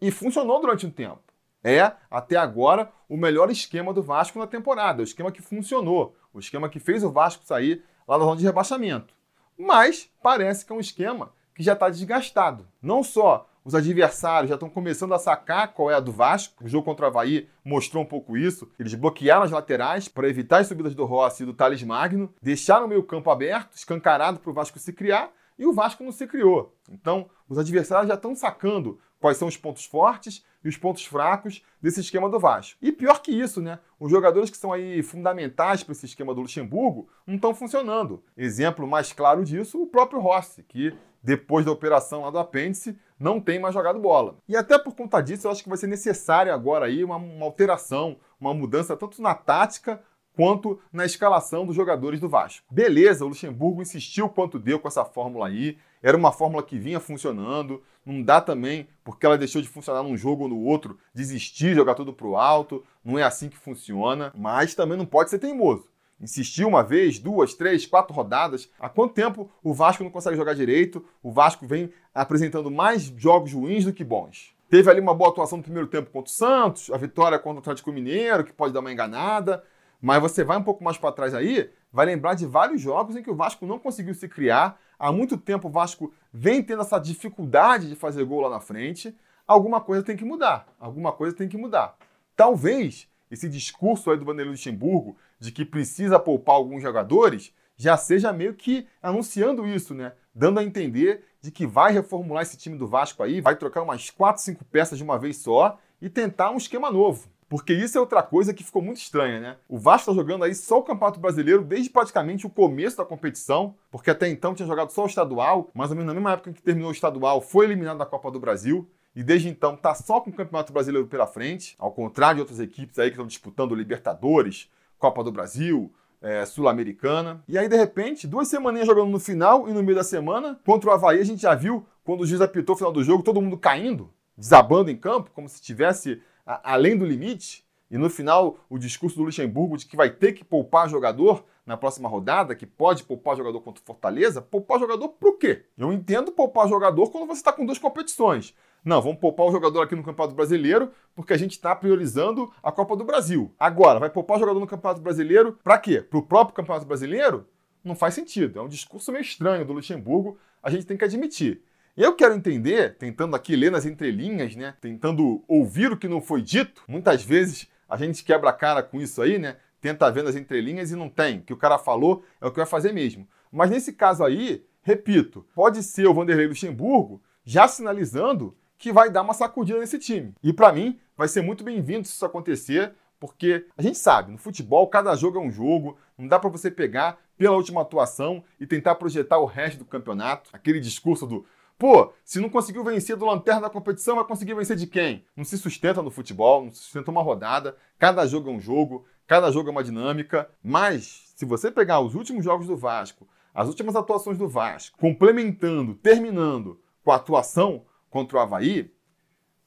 E 0.00 0.10
funcionou 0.10 0.60
durante 0.60 0.84
um 0.84 0.90
tempo. 0.90 1.22
É, 1.62 1.92
até 2.10 2.34
agora, 2.34 2.90
o 3.08 3.16
melhor 3.16 3.52
esquema 3.52 3.94
do 3.94 4.02
Vasco 4.02 4.36
na 4.36 4.48
temporada, 4.48 5.00
o 5.00 5.04
esquema 5.04 5.30
que 5.30 5.42
funcionou, 5.42 6.16
o 6.32 6.40
esquema 6.40 6.68
que 6.68 6.80
fez 6.80 7.04
o 7.04 7.10
Vasco 7.10 7.44
sair 7.44 7.84
lá 8.08 8.16
da 8.16 8.24
zona 8.24 8.36
de 8.36 8.44
rebaixamento. 8.44 9.12
Mas 9.58 10.10
parece 10.22 10.64
que 10.64 10.72
é 10.72 10.74
um 10.74 10.80
esquema 10.80 11.30
que 11.54 11.62
já 11.62 11.74
está 11.74 11.90
desgastado. 11.90 12.66
Não 12.80 13.02
só 13.02 13.46
os 13.64 13.74
adversários 13.74 14.48
já 14.48 14.54
estão 14.54 14.70
começando 14.70 15.12
a 15.12 15.18
sacar 15.18 15.74
qual 15.74 15.90
é 15.90 15.94
a 15.94 16.00
do 16.00 16.10
Vasco. 16.10 16.64
O 16.64 16.68
jogo 16.68 16.86
contra 16.86 17.04
o 17.04 17.08
Havaí 17.08 17.48
mostrou 17.62 18.02
um 18.02 18.06
pouco 18.06 18.34
isso. 18.34 18.70
Eles 18.78 18.94
bloquearam 18.94 19.42
as 19.42 19.50
laterais 19.50 20.08
para 20.08 20.28
evitar 20.28 20.60
as 20.60 20.68
subidas 20.68 20.94
do 20.94 21.04
Rossi 21.04 21.42
e 21.42 21.46
do 21.46 21.52
Thales 21.52 21.82
Magno, 21.82 22.32
deixaram 22.40 22.86
o 22.86 22.88
meio 22.88 23.02
campo 23.02 23.30
aberto, 23.30 23.74
escancarado 23.74 24.38
para 24.38 24.50
o 24.50 24.54
Vasco 24.54 24.78
se 24.78 24.92
criar, 24.92 25.30
e 25.58 25.66
o 25.66 25.72
Vasco 25.74 26.02
não 26.02 26.12
se 26.12 26.26
criou. 26.26 26.74
Então, 26.88 27.28
os 27.46 27.58
adversários 27.58 28.08
já 28.08 28.14
estão 28.14 28.34
sacando 28.34 28.98
quais 29.20 29.36
são 29.36 29.48
os 29.48 29.56
pontos 29.56 29.84
fortes 29.84 30.44
e 30.64 30.68
os 30.68 30.76
pontos 30.76 31.04
fracos 31.04 31.62
desse 31.80 32.00
esquema 32.00 32.28
do 32.28 32.38
Vasco. 32.38 32.78
E 32.82 32.92
pior 32.92 33.20
que 33.20 33.32
isso, 33.32 33.60
né? 33.60 33.78
Os 33.98 34.10
jogadores 34.10 34.50
que 34.50 34.56
são 34.56 34.72
aí 34.72 35.02
fundamentais 35.02 35.82
para 35.82 35.92
esse 35.92 36.06
esquema 36.06 36.34
do 36.34 36.40
Luxemburgo 36.40 37.08
não 37.26 37.36
estão 37.36 37.54
funcionando. 37.54 38.22
Exemplo 38.36 38.86
mais 38.86 39.12
claro 39.12 39.44
disso, 39.44 39.80
o 39.80 39.86
próprio 39.86 40.20
Rossi, 40.20 40.62
que 40.62 40.96
depois 41.22 41.64
da 41.64 41.72
operação 41.72 42.22
lá 42.22 42.30
do 42.30 42.38
apêndice, 42.38 42.98
não 43.18 43.40
tem 43.40 43.58
mais 43.58 43.74
jogado 43.74 43.98
bola. 43.98 44.38
E 44.48 44.56
até 44.56 44.78
por 44.78 44.94
conta 44.94 45.20
disso, 45.20 45.46
eu 45.46 45.50
acho 45.50 45.62
que 45.62 45.68
vai 45.68 45.78
ser 45.78 45.88
necessário 45.88 46.52
agora 46.52 46.86
aí 46.86 47.02
uma, 47.02 47.16
uma 47.16 47.44
alteração, 47.44 48.16
uma 48.40 48.54
mudança 48.54 48.96
tanto 48.96 49.20
na 49.20 49.34
tática 49.34 50.00
quanto 50.38 50.78
na 50.92 51.04
escalação 51.04 51.66
dos 51.66 51.74
jogadores 51.74 52.20
do 52.20 52.28
Vasco. 52.28 52.64
Beleza, 52.70 53.24
o 53.24 53.28
Luxemburgo 53.28 53.82
insistiu 53.82 54.28
quanto 54.28 54.56
deu 54.56 54.78
com 54.78 54.86
essa 54.86 55.04
fórmula 55.04 55.48
aí. 55.48 55.76
Era 56.00 56.16
uma 56.16 56.30
fórmula 56.30 56.62
que 56.62 56.78
vinha 56.78 57.00
funcionando. 57.00 57.82
Não 58.06 58.22
dá 58.22 58.40
também, 58.40 58.86
porque 59.02 59.26
ela 59.26 59.36
deixou 59.36 59.60
de 59.60 59.66
funcionar 59.66 60.04
num 60.04 60.16
jogo 60.16 60.44
ou 60.44 60.48
no 60.48 60.62
outro, 60.62 60.96
desistir, 61.12 61.74
jogar 61.74 61.96
tudo 61.96 62.12
pro 62.12 62.36
alto. 62.36 62.84
Não 63.04 63.18
é 63.18 63.24
assim 63.24 63.48
que 63.48 63.56
funciona. 63.56 64.32
Mas 64.32 64.76
também 64.76 64.96
não 64.96 65.04
pode 65.04 65.28
ser 65.28 65.40
teimoso. 65.40 65.88
Insistir 66.20 66.64
uma 66.64 66.84
vez, 66.84 67.18
duas, 67.18 67.54
três, 67.54 67.84
quatro 67.84 68.14
rodadas. 68.14 68.70
Há 68.78 68.88
quanto 68.88 69.14
tempo 69.14 69.50
o 69.60 69.74
Vasco 69.74 70.04
não 70.04 70.10
consegue 70.10 70.36
jogar 70.36 70.54
direito? 70.54 71.04
O 71.20 71.32
Vasco 71.32 71.66
vem 71.66 71.90
apresentando 72.14 72.70
mais 72.70 73.12
jogos 73.16 73.52
ruins 73.52 73.84
do 73.84 73.92
que 73.92 74.04
bons. 74.04 74.54
Teve 74.70 74.88
ali 74.88 75.00
uma 75.00 75.14
boa 75.14 75.30
atuação 75.30 75.58
no 75.58 75.64
primeiro 75.64 75.88
tempo 75.88 76.12
contra 76.12 76.30
o 76.30 76.32
Santos, 76.32 76.90
a 76.92 76.96
vitória 76.96 77.40
contra 77.40 77.56
o 77.56 77.58
Atlético 77.58 77.90
Mineiro, 77.90 78.44
que 78.44 78.52
pode 78.52 78.72
dar 78.72 78.78
uma 78.78 78.92
enganada. 78.92 79.64
Mas 80.00 80.20
você 80.20 80.44
vai 80.44 80.56
um 80.56 80.62
pouco 80.62 80.82
mais 80.82 80.96
para 80.96 81.12
trás 81.12 81.34
aí, 81.34 81.70
vai 81.92 82.06
lembrar 82.06 82.34
de 82.34 82.46
vários 82.46 82.80
jogos 82.80 83.16
em 83.16 83.22
que 83.22 83.30
o 83.30 83.34
Vasco 83.34 83.66
não 83.66 83.78
conseguiu 83.78 84.14
se 84.14 84.28
criar. 84.28 84.78
Há 84.98 85.10
muito 85.10 85.36
tempo 85.36 85.68
o 85.68 85.70
Vasco 85.70 86.12
vem 86.32 86.62
tendo 86.62 86.82
essa 86.82 86.98
dificuldade 86.98 87.88
de 87.88 87.96
fazer 87.96 88.24
gol 88.24 88.42
lá 88.42 88.50
na 88.50 88.60
frente. 88.60 89.14
Alguma 89.46 89.80
coisa 89.80 90.04
tem 90.04 90.16
que 90.16 90.24
mudar. 90.24 90.68
Alguma 90.78 91.12
coisa 91.12 91.34
tem 91.34 91.48
que 91.48 91.56
mudar. 91.56 91.96
Talvez 92.36 93.08
esse 93.30 93.48
discurso 93.48 94.10
aí 94.10 94.16
do 94.16 94.24
Vanderlei 94.24 94.52
Luxemburgo 94.52 95.16
de 95.38 95.50
que 95.50 95.64
precisa 95.64 96.18
poupar 96.18 96.54
alguns 96.54 96.82
jogadores 96.82 97.52
já 97.76 97.96
seja 97.96 98.32
meio 98.32 98.54
que 98.54 98.86
anunciando 99.00 99.66
isso, 99.66 99.94
né? 99.94 100.12
Dando 100.34 100.58
a 100.58 100.64
entender 100.64 101.24
de 101.40 101.50
que 101.50 101.66
vai 101.66 101.92
reformular 101.92 102.42
esse 102.42 102.56
time 102.56 102.76
do 102.76 102.88
Vasco 102.88 103.22
aí, 103.22 103.40
vai 103.40 103.54
trocar 103.54 103.82
umas 103.82 104.10
4, 104.10 104.42
5 104.42 104.64
peças 104.64 104.98
de 104.98 105.04
uma 105.04 105.18
vez 105.18 105.36
só 105.36 105.78
e 106.02 106.08
tentar 106.08 106.50
um 106.50 106.56
esquema 106.56 106.90
novo. 106.90 107.28
Porque 107.48 107.72
isso 107.72 107.96
é 107.96 108.00
outra 108.00 108.22
coisa 108.22 108.52
que 108.52 108.62
ficou 108.62 108.82
muito 108.82 108.98
estranha, 108.98 109.40
né? 109.40 109.56
O 109.66 109.78
Vasco 109.78 110.10
está 110.10 110.20
jogando 110.20 110.44
aí 110.44 110.54
só 110.54 110.78
o 110.78 110.82
Campeonato 110.82 111.18
Brasileiro 111.18 111.64
desde 111.64 111.88
praticamente 111.88 112.46
o 112.46 112.50
começo 112.50 112.98
da 112.98 113.04
competição, 113.04 113.74
porque 113.90 114.10
até 114.10 114.28
então 114.28 114.54
tinha 114.54 114.66
jogado 114.66 114.90
só 114.90 115.04
o 115.04 115.06
estadual, 115.06 115.70
mais 115.72 115.90
ou 115.90 115.96
menos 115.96 116.08
na 116.08 116.14
mesma 116.14 116.32
época 116.32 116.52
que 116.52 116.62
terminou 116.62 116.90
o 116.90 116.92
estadual, 116.92 117.40
foi 117.40 117.64
eliminado 117.64 117.98
da 117.98 118.06
Copa 118.06 118.30
do 118.30 118.38
Brasil. 118.38 118.86
E 119.16 119.22
desde 119.22 119.48
então 119.48 119.76
tá 119.76 119.94
só 119.94 120.20
com 120.20 120.30
o 120.30 120.32
Campeonato 120.32 120.72
Brasileiro 120.72 121.08
pela 121.08 121.26
frente, 121.26 121.74
ao 121.78 121.90
contrário 121.90 122.36
de 122.36 122.40
outras 122.42 122.60
equipes 122.60 122.98
aí 122.98 123.08
que 123.08 123.14
estão 123.14 123.26
disputando 123.26 123.74
Libertadores, 123.74 124.70
Copa 124.98 125.24
do 125.24 125.32
Brasil, 125.32 125.90
é, 126.20 126.44
Sul-Americana. 126.44 127.42
E 127.48 127.56
aí, 127.56 127.68
de 127.68 127.76
repente, 127.76 128.26
duas 128.26 128.48
semaninhas 128.48 128.86
jogando 128.86 129.08
no 129.08 129.18
final 129.18 129.68
e 129.68 129.72
no 129.72 129.82
meio 129.82 129.96
da 129.96 130.04
semana, 130.04 130.60
contra 130.64 130.90
o 130.90 130.92
Havaí, 130.92 131.18
a 131.20 131.24
gente 131.24 131.42
já 131.42 131.54
viu, 131.54 131.86
quando 132.04 132.20
o 132.20 132.26
juiz 132.26 132.40
apitou 132.40 132.74
o 132.74 132.78
final 132.78 132.92
do 132.92 133.02
jogo, 133.02 133.22
todo 133.22 133.40
mundo 133.40 133.56
caindo, 133.56 134.10
desabando 134.36 134.90
em 134.90 134.96
campo, 134.96 135.30
como 135.34 135.48
se 135.48 135.62
tivesse 135.62 136.20
além 136.62 136.96
do 136.96 137.04
limite, 137.04 137.64
e 137.90 137.96
no 137.96 138.10
final 138.10 138.58
o 138.68 138.78
discurso 138.78 139.16
do 139.16 139.24
Luxemburgo 139.24 139.76
de 139.76 139.86
que 139.86 139.96
vai 139.96 140.10
ter 140.10 140.32
que 140.32 140.44
poupar 140.44 140.88
jogador 140.88 141.44
na 141.64 141.76
próxima 141.76 142.08
rodada, 142.08 142.54
que 142.54 142.66
pode 142.66 143.04
poupar 143.04 143.36
jogador 143.36 143.60
contra 143.60 143.82
o 143.82 143.86
Fortaleza, 143.86 144.40
poupar 144.40 144.80
jogador 144.80 145.08
pro 145.10 145.36
quê? 145.36 145.64
Eu 145.76 145.92
entendo 145.92 146.32
poupar 146.32 146.68
jogador 146.68 147.10
quando 147.10 147.26
você 147.26 147.40
está 147.40 147.52
com 147.52 147.66
duas 147.66 147.78
competições. 147.78 148.54
Não, 148.84 149.02
vamos 149.02 149.18
poupar 149.18 149.46
o 149.46 149.52
jogador 149.52 149.82
aqui 149.82 149.94
no 149.94 150.02
Campeonato 150.02 150.34
Brasileiro 150.34 150.90
porque 151.14 151.34
a 151.34 151.36
gente 151.36 151.52
está 151.52 151.76
priorizando 151.76 152.50
a 152.62 152.72
Copa 152.72 152.96
do 152.96 153.04
Brasil. 153.04 153.52
Agora, 153.58 153.98
vai 153.98 154.08
poupar 154.08 154.38
o 154.38 154.40
jogador 154.40 154.60
no 154.60 154.66
Campeonato 154.66 155.02
Brasileiro 155.02 155.58
para 155.62 155.78
quê? 155.78 156.00
Para 156.00 156.18
o 156.18 156.22
próprio 156.22 156.54
Campeonato 156.54 156.86
Brasileiro? 156.86 157.46
Não 157.84 157.94
faz 157.94 158.14
sentido. 158.14 158.58
É 158.58 158.62
um 158.62 158.68
discurso 158.68 159.12
meio 159.12 159.22
estranho 159.22 159.64
do 159.64 159.72
Luxemburgo, 159.74 160.38
a 160.62 160.70
gente 160.70 160.86
tem 160.86 160.96
que 160.96 161.04
admitir. 161.04 161.62
Eu 162.00 162.14
quero 162.14 162.32
entender, 162.32 162.94
tentando 162.96 163.34
aqui 163.34 163.56
ler 163.56 163.72
nas 163.72 163.84
entrelinhas, 163.84 164.54
né? 164.54 164.72
Tentando 164.80 165.42
ouvir 165.48 165.90
o 165.90 165.96
que 165.96 166.06
não 166.06 166.20
foi 166.20 166.40
dito. 166.40 166.84
Muitas 166.86 167.24
vezes 167.24 167.66
a 167.88 167.96
gente 167.96 168.22
quebra 168.22 168.50
a 168.50 168.52
cara 168.52 168.84
com 168.84 169.00
isso 169.00 169.20
aí, 169.20 169.36
né? 169.36 169.56
Tenta 169.80 170.08
ver 170.08 170.22
nas 170.22 170.36
entrelinhas 170.36 170.92
e 170.92 170.94
não 170.94 171.08
tem. 171.08 171.38
O 171.38 171.42
que 171.42 171.52
o 171.52 171.56
cara 171.56 171.76
falou 171.76 172.24
é 172.40 172.46
o 172.46 172.52
que 172.52 172.58
vai 172.58 172.66
fazer 172.66 172.92
mesmo. 172.92 173.28
Mas 173.50 173.70
nesse 173.70 173.92
caso 173.92 174.22
aí, 174.22 174.64
repito, 174.80 175.44
pode 175.56 175.82
ser 175.82 176.06
o 176.06 176.14
Vanderlei 176.14 176.46
Luxemburgo 176.46 177.20
já 177.44 177.66
sinalizando 177.66 178.56
que 178.78 178.92
vai 178.92 179.10
dar 179.10 179.22
uma 179.22 179.34
sacudida 179.34 179.80
nesse 179.80 179.98
time. 179.98 180.32
E 180.40 180.52
para 180.52 180.72
mim, 180.72 181.00
vai 181.16 181.26
ser 181.26 181.42
muito 181.42 181.64
bem-vindo 181.64 182.06
se 182.06 182.14
isso 182.14 182.24
acontecer, 182.24 182.92
porque 183.18 183.66
a 183.76 183.82
gente 183.82 183.98
sabe, 183.98 184.30
no 184.30 184.38
futebol, 184.38 184.86
cada 184.86 185.16
jogo 185.16 185.38
é 185.38 185.42
um 185.42 185.50
jogo, 185.50 185.98
não 186.16 186.28
dá 186.28 186.38
para 186.38 186.48
você 186.48 186.70
pegar 186.70 187.18
pela 187.36 187.56
última 187.56 187.80
atuação 187.80 188.44
e 188.60 188.68
tentar 188.68 188.94
projetar 188.94 189.38
o 189.38 189.46
resto 189.46 189.78
do 189.78 189.84
campeonato. 189.84 190.48
Aquele 190.52 190.78
discurso 190.78 191.26
do 191.26 191.44
Pô, 191.78 192.12
se 192.24 192.40
não 192.40 192.50
conseguiu 192.50 192.82
vencer 192.82 193.16
do 193.16 193.24
lanterna 193.24 193.62
da 193.62 193.70
competição, 193.70 194.16
vai 194.16 194.24
conseguir 194.24 194.52
vencer 194.54 194.76
de 194.76 194.86
quem? 194.86 195.24
Não 195.36 195.44
se 195.44 195.56
sustenta 195.56 196.02
no 196.02 196.10
futebol, 196.10 196.64
não 196.64 196.72
se 196.72 196.80
sustenta 196.80 197.10
uma 197.10 197.22
rodada. 197.22 197.76
Cada 197.96 198.26
jogo 198.26 198.50
é 198.50 198.52
um 198.52 198.60
jogo, 198.60 199.06
cada 199.28 199.48
jogo 199.52 199.68
é 199.68 199.70
uma 199.70 199.84
dinâmica. 199.84 200.50
Mas, 200.60 201.32
se 201.36 201.44
você 201.44 201.70
pegar 201.70 202.00
os 202.00 202.16
últimos 202.16 202.44
jogos 202.44 202.66
do 202.66 202.76
Vasco, 202.76 203.28
as 203.54 203.68
últimas 203.68 203.94
atuações 203.94 204.36
do 204.36 204.48
Vasco, 204.48 204.98
complementando, 204.98 205.94
terminando 205.94 206.80
com 207.04 207.12
a 207.12 207.16
atuação 207.16 207.84
contra 208.10 208.38
o 208.38 208.40
Havaí, 208.40 208.92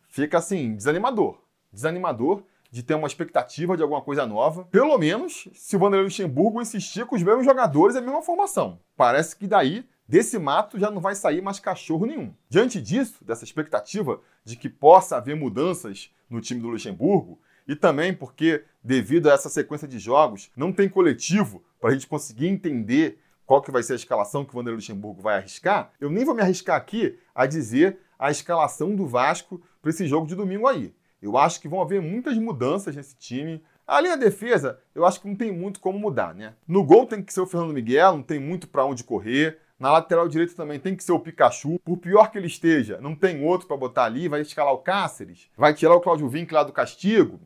fica 0.09 0.37
assim, 0.37 0.75
desanimador. 0.75 1.39
Desanimador 1.71 2.43
de 2.69 2.83
ter 2.83 2.95
uma 2.95 3.07
expectativa 3.07 3.77
de 3.77 3.83
alguma 3.83 4.01
coisa 4.01 4.25
nova. 4.25 4.65
Pelo 4.65 4.97
menos 4.97 5.47
se 5.53 5.77
o 5.77 5.79
Vanderlei 5.79 6.05
Luxemburgo 6.05 6.61
insistir 6.61 7.05
com 7.05 7.15
os 7.15 7.23
mesmos 7.23 7.45
jogadores 7.45 7.95
e 7.95 7.99
a 7.99 8.01
mesma 8.01 8.21
formação. 8.21 8.79
Parece 8.97 9.35
que 9.35 9.47
daí 9.47 9.85
Desse 10.11 10.37
mato 10.37 10.77
já 10.77 10.91
não 10.91 10.99
vai 10.99 11.15
sair 11.15 11.41
mais 11.41 11.57
cachorro 11.57 12.05
nenhum. 12.05 12.33
Diante 12.49 12.81
disso, 12.81 13.23
dessa 13.23 13.45
expectativa 13.45 14.19
de 14.43 14.57
que 14.57 14.67
possa 14.67 15.15
haver 15.15 15.37
mudanças 15.37 16.13
no 16.29 16.41
time 16.41 16.59
do 16.59 16.67
Luxemburgo, 16.67 17.39
e 17.65 17.77
também 17.77 18.13
porque, 18.13 18.65
devido 18.83 19.29
a 19.29 19.33
essa 19.33 19.47
sequência 19.47 19.87
de 19.87 19.97
jogos, 19.99 20.51
não 20.53 20.73
tem 20.73 20.89
coletivo 20.89 21.63
para 21.79 21.91
a 21.91 21.93
gente 21.93 22.07
conseguir 22.07 22.49
entender 22.49 23.19
qual 23.45 23.61
que 23.61 23.71
vai 23.71 23.81
ser 23.83 23.93
a 23.93 23.95
escalação 23.95 24.43
que 24.43 24.51
o 24.51 24.53
Vanderlei 24.55 24.75
Luxemburgo 24.75 25.21
vai 25.21 25.37
arriscar, 25.37 25.93
eu 25.97 26.09
nem 26.09 26.25
vou 26.25 26.35
me 26.35 26.41
arriscar 26.41 26.75
aqui 26.75 27.17
a 27.33 27.45
dizer 27.45 27.97
a 28.19 28.29
escalação 28.29 28.93
do 28.93 29.07
Vasco 29.07 29.61
para 29.81 29.91
esse 29.91 30.05
jogo 30.07 30.27
de 30.27 30.35
domingo 30.35 30.67
aí. 30.67 30.93
Eu 31.21 31.37
acho 31.37 31.61
que 31.61 31.69
vão 31.69 31.81
haver 31.81 32.01
muitas 32.01 32.37
mudanças 32.37 32.97
nesse 32.97 33.15
time. 33.15 33.63
Ali 33.87 34.09
na 34.09 34.17
defesa, 34.17 34.77
eu 34.93 35.05
acho 35.05 35.21
que 35.21 35.27
não 35.29 35.35
tem 35.37 35.53
muito 35.53 35.79
como 35.79 35.97
mudar, 35.97 36.35
né? 36.35 36.53
No 36.67 36.83
gol 36.83 37.05
tem 37.05 37.23
que 37.23 37.31
ser 37.31 37.39
o 37.39 37.45
Fernando 37.45 37.73
Miguel, 37.73 38.17
não 38.17 38.23
tem 38.23 38.41
muito 38.41 38.67
para 38.67 38.85
onde 38.85 39.05
correr. 39.05 39.57
Na 39.81 39.91
lateral 39.91 40.27
direita 40.27 40.53
também 40.53 40.79
tem 40.79 40.95
que 40.95 41.03
ser 41.03 41.11
o 41.11 41.19
Pikachu. 41.19 41.79
Por 41.79 41.97
pior 41.97 42.29
que 42.29 42.37
ele 42.37 42.45
esteja, 42.45 43.01
não 43.01 43.15
tem 43.15 43.43
outro 43.43 43.67
para 43.67 43.75
botar 43.75 44.03
ali. 44.03 44.27
Vai 44.27 44.41
escalar 44.41 44.71
o 44.71 44.77
Cáceres, 44.77 45.49
vai 45.57 45.73
tirar 45.73 45.95
o 45.95 45.99
Cláudio 45.99 46.29
Vinck 46.29 46.53
lá 46.53 46.61
do 46.61 46.71
castigo. 46.71 47.39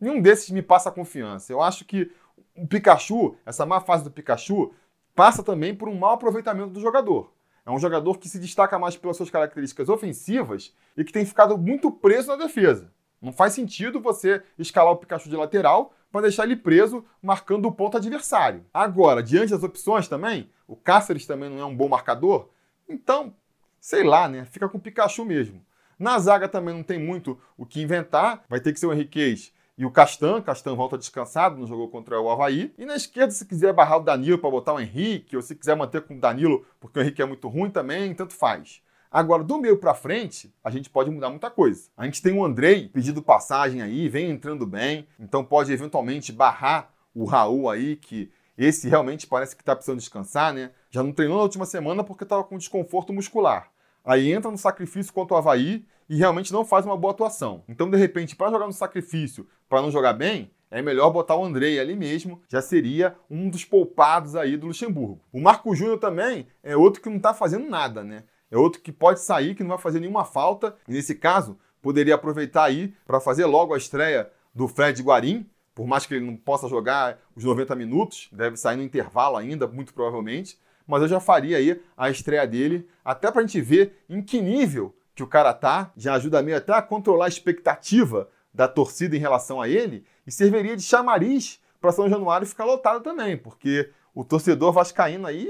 Nenhum 0.00 0.22
desses 0.22 0.48
me 0.50 0.62
passa 0.62 0.92
confiança. 0.92 1.52
Eu 1.52 1.60
acho 1.60 1.84
que 1.84 2.08
o 2.56 2.68
Pikachu, 2.68 3.34
essa 3.44 3.66
má 3.66 3.80
fase 3.80 4.04
do 4.04 4.12
Pikachu, 4.12 4.72
passa 5.12 5.42
também 5.42 5.74
por 5.74 5.88
um 5.88 5.96
mau 5.96 6.12
aproveitamento 6.12 6.70
do 6.70 6.80
jogador. 6.80 7.32
É 7.66 7.70
um 7.72 7.80
jogador 7.80 8.16
que 8.16 8.28
se 8.28 8.38
destaca 8.38 8.78
mais 8.78 8.96
pelas 8.96 9.16
suas 9.16 9.28
características 9.28 9.88
ofensivas 9.88 10.72
e 10.96 11.02
que 11.02 11.12
tem 11.12 11.26
ficado 11.26 11.58
muito 11.58 11.90
preso 11.90 12.28
na 12.28 12.36
defesa. 12.36 12.92
Não 13.20 13.32
faz 13.32 13.54
sentido 13.54 13.98
você 13.98 14.40
escalar 14.56 14.92
o 14.92 14.98
Pikachu 14.98 15.28
de 15.28 15.34
lateral 15.34 15.92
para 16.10 16.22
deixar 16.22 16.44
ele 16.44 16.56
preso 16.56 17.04
marcando 17.22 17.66
o 17.66 17.72
ponto 17.72 17.96
adversário. 17.96 18.64
Agora, 18.72 19.22
diante 19.22 19.50
das 19.50 19.62
opções 19.62 20.08
também, 20.08 20.50
o 20.66 20.76
Cáceres 20.76 21.26
também 21.26 21.50
não 21.50 21.60
é 21.60 21.64
um 21.64 21.76
bom 21.76 21.88
marcador, 21.88 22.48
então, 22.88 23.34
sei 23.80 24.04
lá, 24.04 24.28
né? 24.28 24.44
Fica 24.44 24.68
com 24.68 24.78
o 24.78 24.80
Pikachu 24.80 25.24
mesmo. 25.24 25.64
Na 25.98 26.18
zaga 26.18 26.48
também 26.48 26.74
não 26.74 26.82
tem 26.82 26.98
muito 26.98 27.40
o 27.56 27.64
que 27.64 27.80
inventar, 27.80 28.44
vai 28.48 28.60
ter 28.60 28.72
que 28.72 28.78
ser 28.78 28.86
o 28.86 28.92
Henriquez 28.92 29.52
e 29.78 29.84
o 29.84 29.90
Castan. 29.90 30.42
Castan 30.42 30.74
volta 30.74 30.98
descansado, 30.98 31.56
não 31.56 31.66
jogou 31.66 31.88
contra 31.88 32.20
o 32.20 32.30
Havaí. 32.30 32.72
E 32.78 32.84
na 32.84 32.96
esquerda, 32.96 33.32
se 33.32 33.44
quiser 33.46 33.72
barrar 33.72 33.98
o 33.98 34.04
Danilo 34.04 34.38
para 34.38 34.50
botar 34.50 34.74
o 34.74 34.80
Henrique, 34.80 35.36
ou 35.36 35.42
se 35.42 35.54
quiser 35.54 35.76
manter 35.76 36.02
com 36.02 36.16
o 36.16 36.20
Danilo 36.20 36.66
porque 36.78 36.98
o 36.98 37.02
Henrique 37.02 37.22
é 37.22 37.26
muito 37.26 37.48
ruim 37.48 37.70
também, 37.70 38.14
tanto 38.14 38.34
faz. 38.34 38.82
Agora, 39.16 39.42
do 39.42 39.56
meio 39.56 39.78
para 39.78 39.94
frente, 39.94 40.54
a 40.62 40.70
gente 40.70 40.90
pode 40.90 41.10
mudar 41.10 41.30
muita 41.30 41.48
coisa. 41.48 41.88
A 41.96 42.04
gente 42.04 42.20
tem 42.20 42.34
o 42.34 42.44
Andrei 42.44 42.86
pedindo 42.86 43.22
passagem 43.22 43.80
aí, 43.80 44.10
vem 44.10 44.28
entrando 44.28 44.66
bem, 44.66 45.08
então 45.18 45.42
pode 45.42 45.72
eventualmente 45.72 46.30
barrar 46.30 46.92
o 47.14 47.24
Raul 47.24 47.70
aí, 47.70 47.96
que 47.96 48.30
esse 48.58 48.90
realmente 48.90 49.26
parece 49.26 49.56
que 49.56 49.62
está 49.62 49.74
precisando 49.74 50.00
descansar, 50.00 50.52
né? 50.52 50.70
Já 50.90 51.02
não 51.02 51.12
treinou 51.12 51.38
na 51.38 51.44
última 51.44 51.64
semana 51.64 52.04
porque 52.04 52.24
estava 52.24 52.44
com 52.44 52.58
desconforto 52.58 53.10
muscular. 53.10 53.70
Aí 54.04 54.30
entra 54.30 54.50
no 54.50 54.58
sacrifício 54.58 55.14
contra 55.14 55.34
o 55.34 55.38
Havaí 55.38 55.86
e 56.10 56.16
realmente 56.18 56.52
não 56.52 56.62
faz 56.62 56.84
uma 56.84 56.94
boa 56.94 57.14
atuação. 57.14 57.64
Então, 57.66 57.88
de 57.88 57.96
repente, 57.96 58.36
para 58.36 58.50
jogar 58.50 58.66
no 58.66 58.72
sacrifício, 58.74 59.48
para 59.66 59.80
não 59.80 59.90
jogar 59.90 60.12
bem, 60.12 60.50
é 60.70 60.82
melhor 60.82 61.08
botar 61.10 61.36
o 61.36 61.44
Andrei 61.44 61.80
ali 61.80 61.96
mesmo, 61.96 62.42
já 62.50 62.60
seria 62.60 63.16
um 63.30 63.48
dos 63.48 63.64
poupados 63.64 64.36
aí 64.36 64.58
do 64.58 64.66
Luxemburgo. 64.66 65.22
O 65.32 65.40
Marco 65.40 65.74
Júnior 65.74 65.98
também 65.98 66.46
é 66.62 66.76
outro 66.76 67.00
que 67.00 67.08
não 67.08 67.16
está 67.16 67.32
fazendo 67.32 67.66
nada, 67.66 68.04
né? 68.04 68.24
É 68.50 68.56
outro 68.56 68.80
que 68.80 68.92
pode 68.92 69.20
sair, 69.20 69.54
que 69.54 69.62
não 69.62 69.70
vai 69.70 69.78
fazer 69.78 70.00
nenhuma 70.00 70.24
falta. 70.24 70.76
E 70.88 70.92
nesse 70.92 71.14
caso, 71.14 71.58
poderia 71.82 72.14
aproveitar 72.14 72.64
aí 72.64 72.94
para 73.06 73.20
fazer 73.20 73.46
logo 73.46 73.74
a 73.74 73.78
estreia 73.78 74.30
do 74.54 74.66
Fred 74.66 75.02
Guarim, 75.02 75.48
por 75.74 75.86
mais 75.86 76.06
que 76.06 76.14
ele 76.14 76.24
não 76.24 76.36
possa 76.36 76.68
jogar 76.68 77.18
os 77.34 77.44
90 77.44 77.74
minutos, 77.74 78.28
deve 78.32 78.56
sair 78.56 78.76
no 78.76 78.82
intervalo 78.82 79.36
ainda, 79.36 79.66
muito 79.66 79.92
provavelmente. 79.92 80.58
Mas 80.86 81.02
eu 81.02 81.08
já 81.08 81.20
faria 81.20 81.58
aí 81.58 81.80
a 81.96 82.08
estreia 82.08 82.46
dele, 82.46 82.88
até 83.04 83.30
para 83.30 83.42
a 83.42 83.46
gente 83.46 83.60
ver 83.60 84.04
em 84.08 84.22
que 84.22 84.40
nível 84.40 84.96
que 85.14 85.22
o 85.22 85.26
cara 85.26 85.52
tá. 85.52 85.92
Já 85.96 86.14
ajuda 86.14 86.42
meio 86.42 86.56
até 86.56 86.72
a 86.72 86.80
controlar 86.80 87.26
a 87.26 87.28
expectativa 87.28 88.28
da 88.54 88.66
torcida 88.66 89.14
em 89.16 89.20
relação 89.20 89.60
a 89.60 89.68
ele 89.68 90.04
e 90.26 90.32
serviria 90.32 90.76
de 90.76 90.82
chamariz 90.82 91.60
para 91.80 91.92
São 91.92 92.08
Januário 92.08 92.46
ficar 92.46 92.64
lotado 92.64 93.02
também, 93.02 93.36
porque 93.36 93.90
o 94.14 94.24
torcedor 94.24 94.72
vascaíno 94.72 95.26
aí 95.26 95.46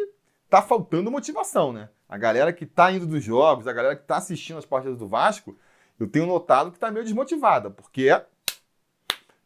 tá 0.56 0.62
faltando 0.62 1.10
motivação, 1.10 1.72
né? 1.72 1.90
A 2.08 2.16
galera 2.16 2.52
que 2.52 2.64
tá 2.64 2.90
indo 2.90 3.06
dos 3.06 3.22
jogos, 3.22 3.66
a 3.66 3.72
galera 3.72 3.94
que 3.94 4.04
tá 4.04 4.16
assistindo 4.16 4.56
as 4.56 4.64
partidas 4.64 4.96
do 4.96 5.06
Vasco, 5.06 5.56
eu 6.00 6.06
tenho 6.06 6.26
notado 6.26 6.72
que 6.72 6.78
tá 6.78 6.90
meio 6.90 7.04
desmotivada, 7.04 7.70
porque 7.70 8.08
é 8.08 8.24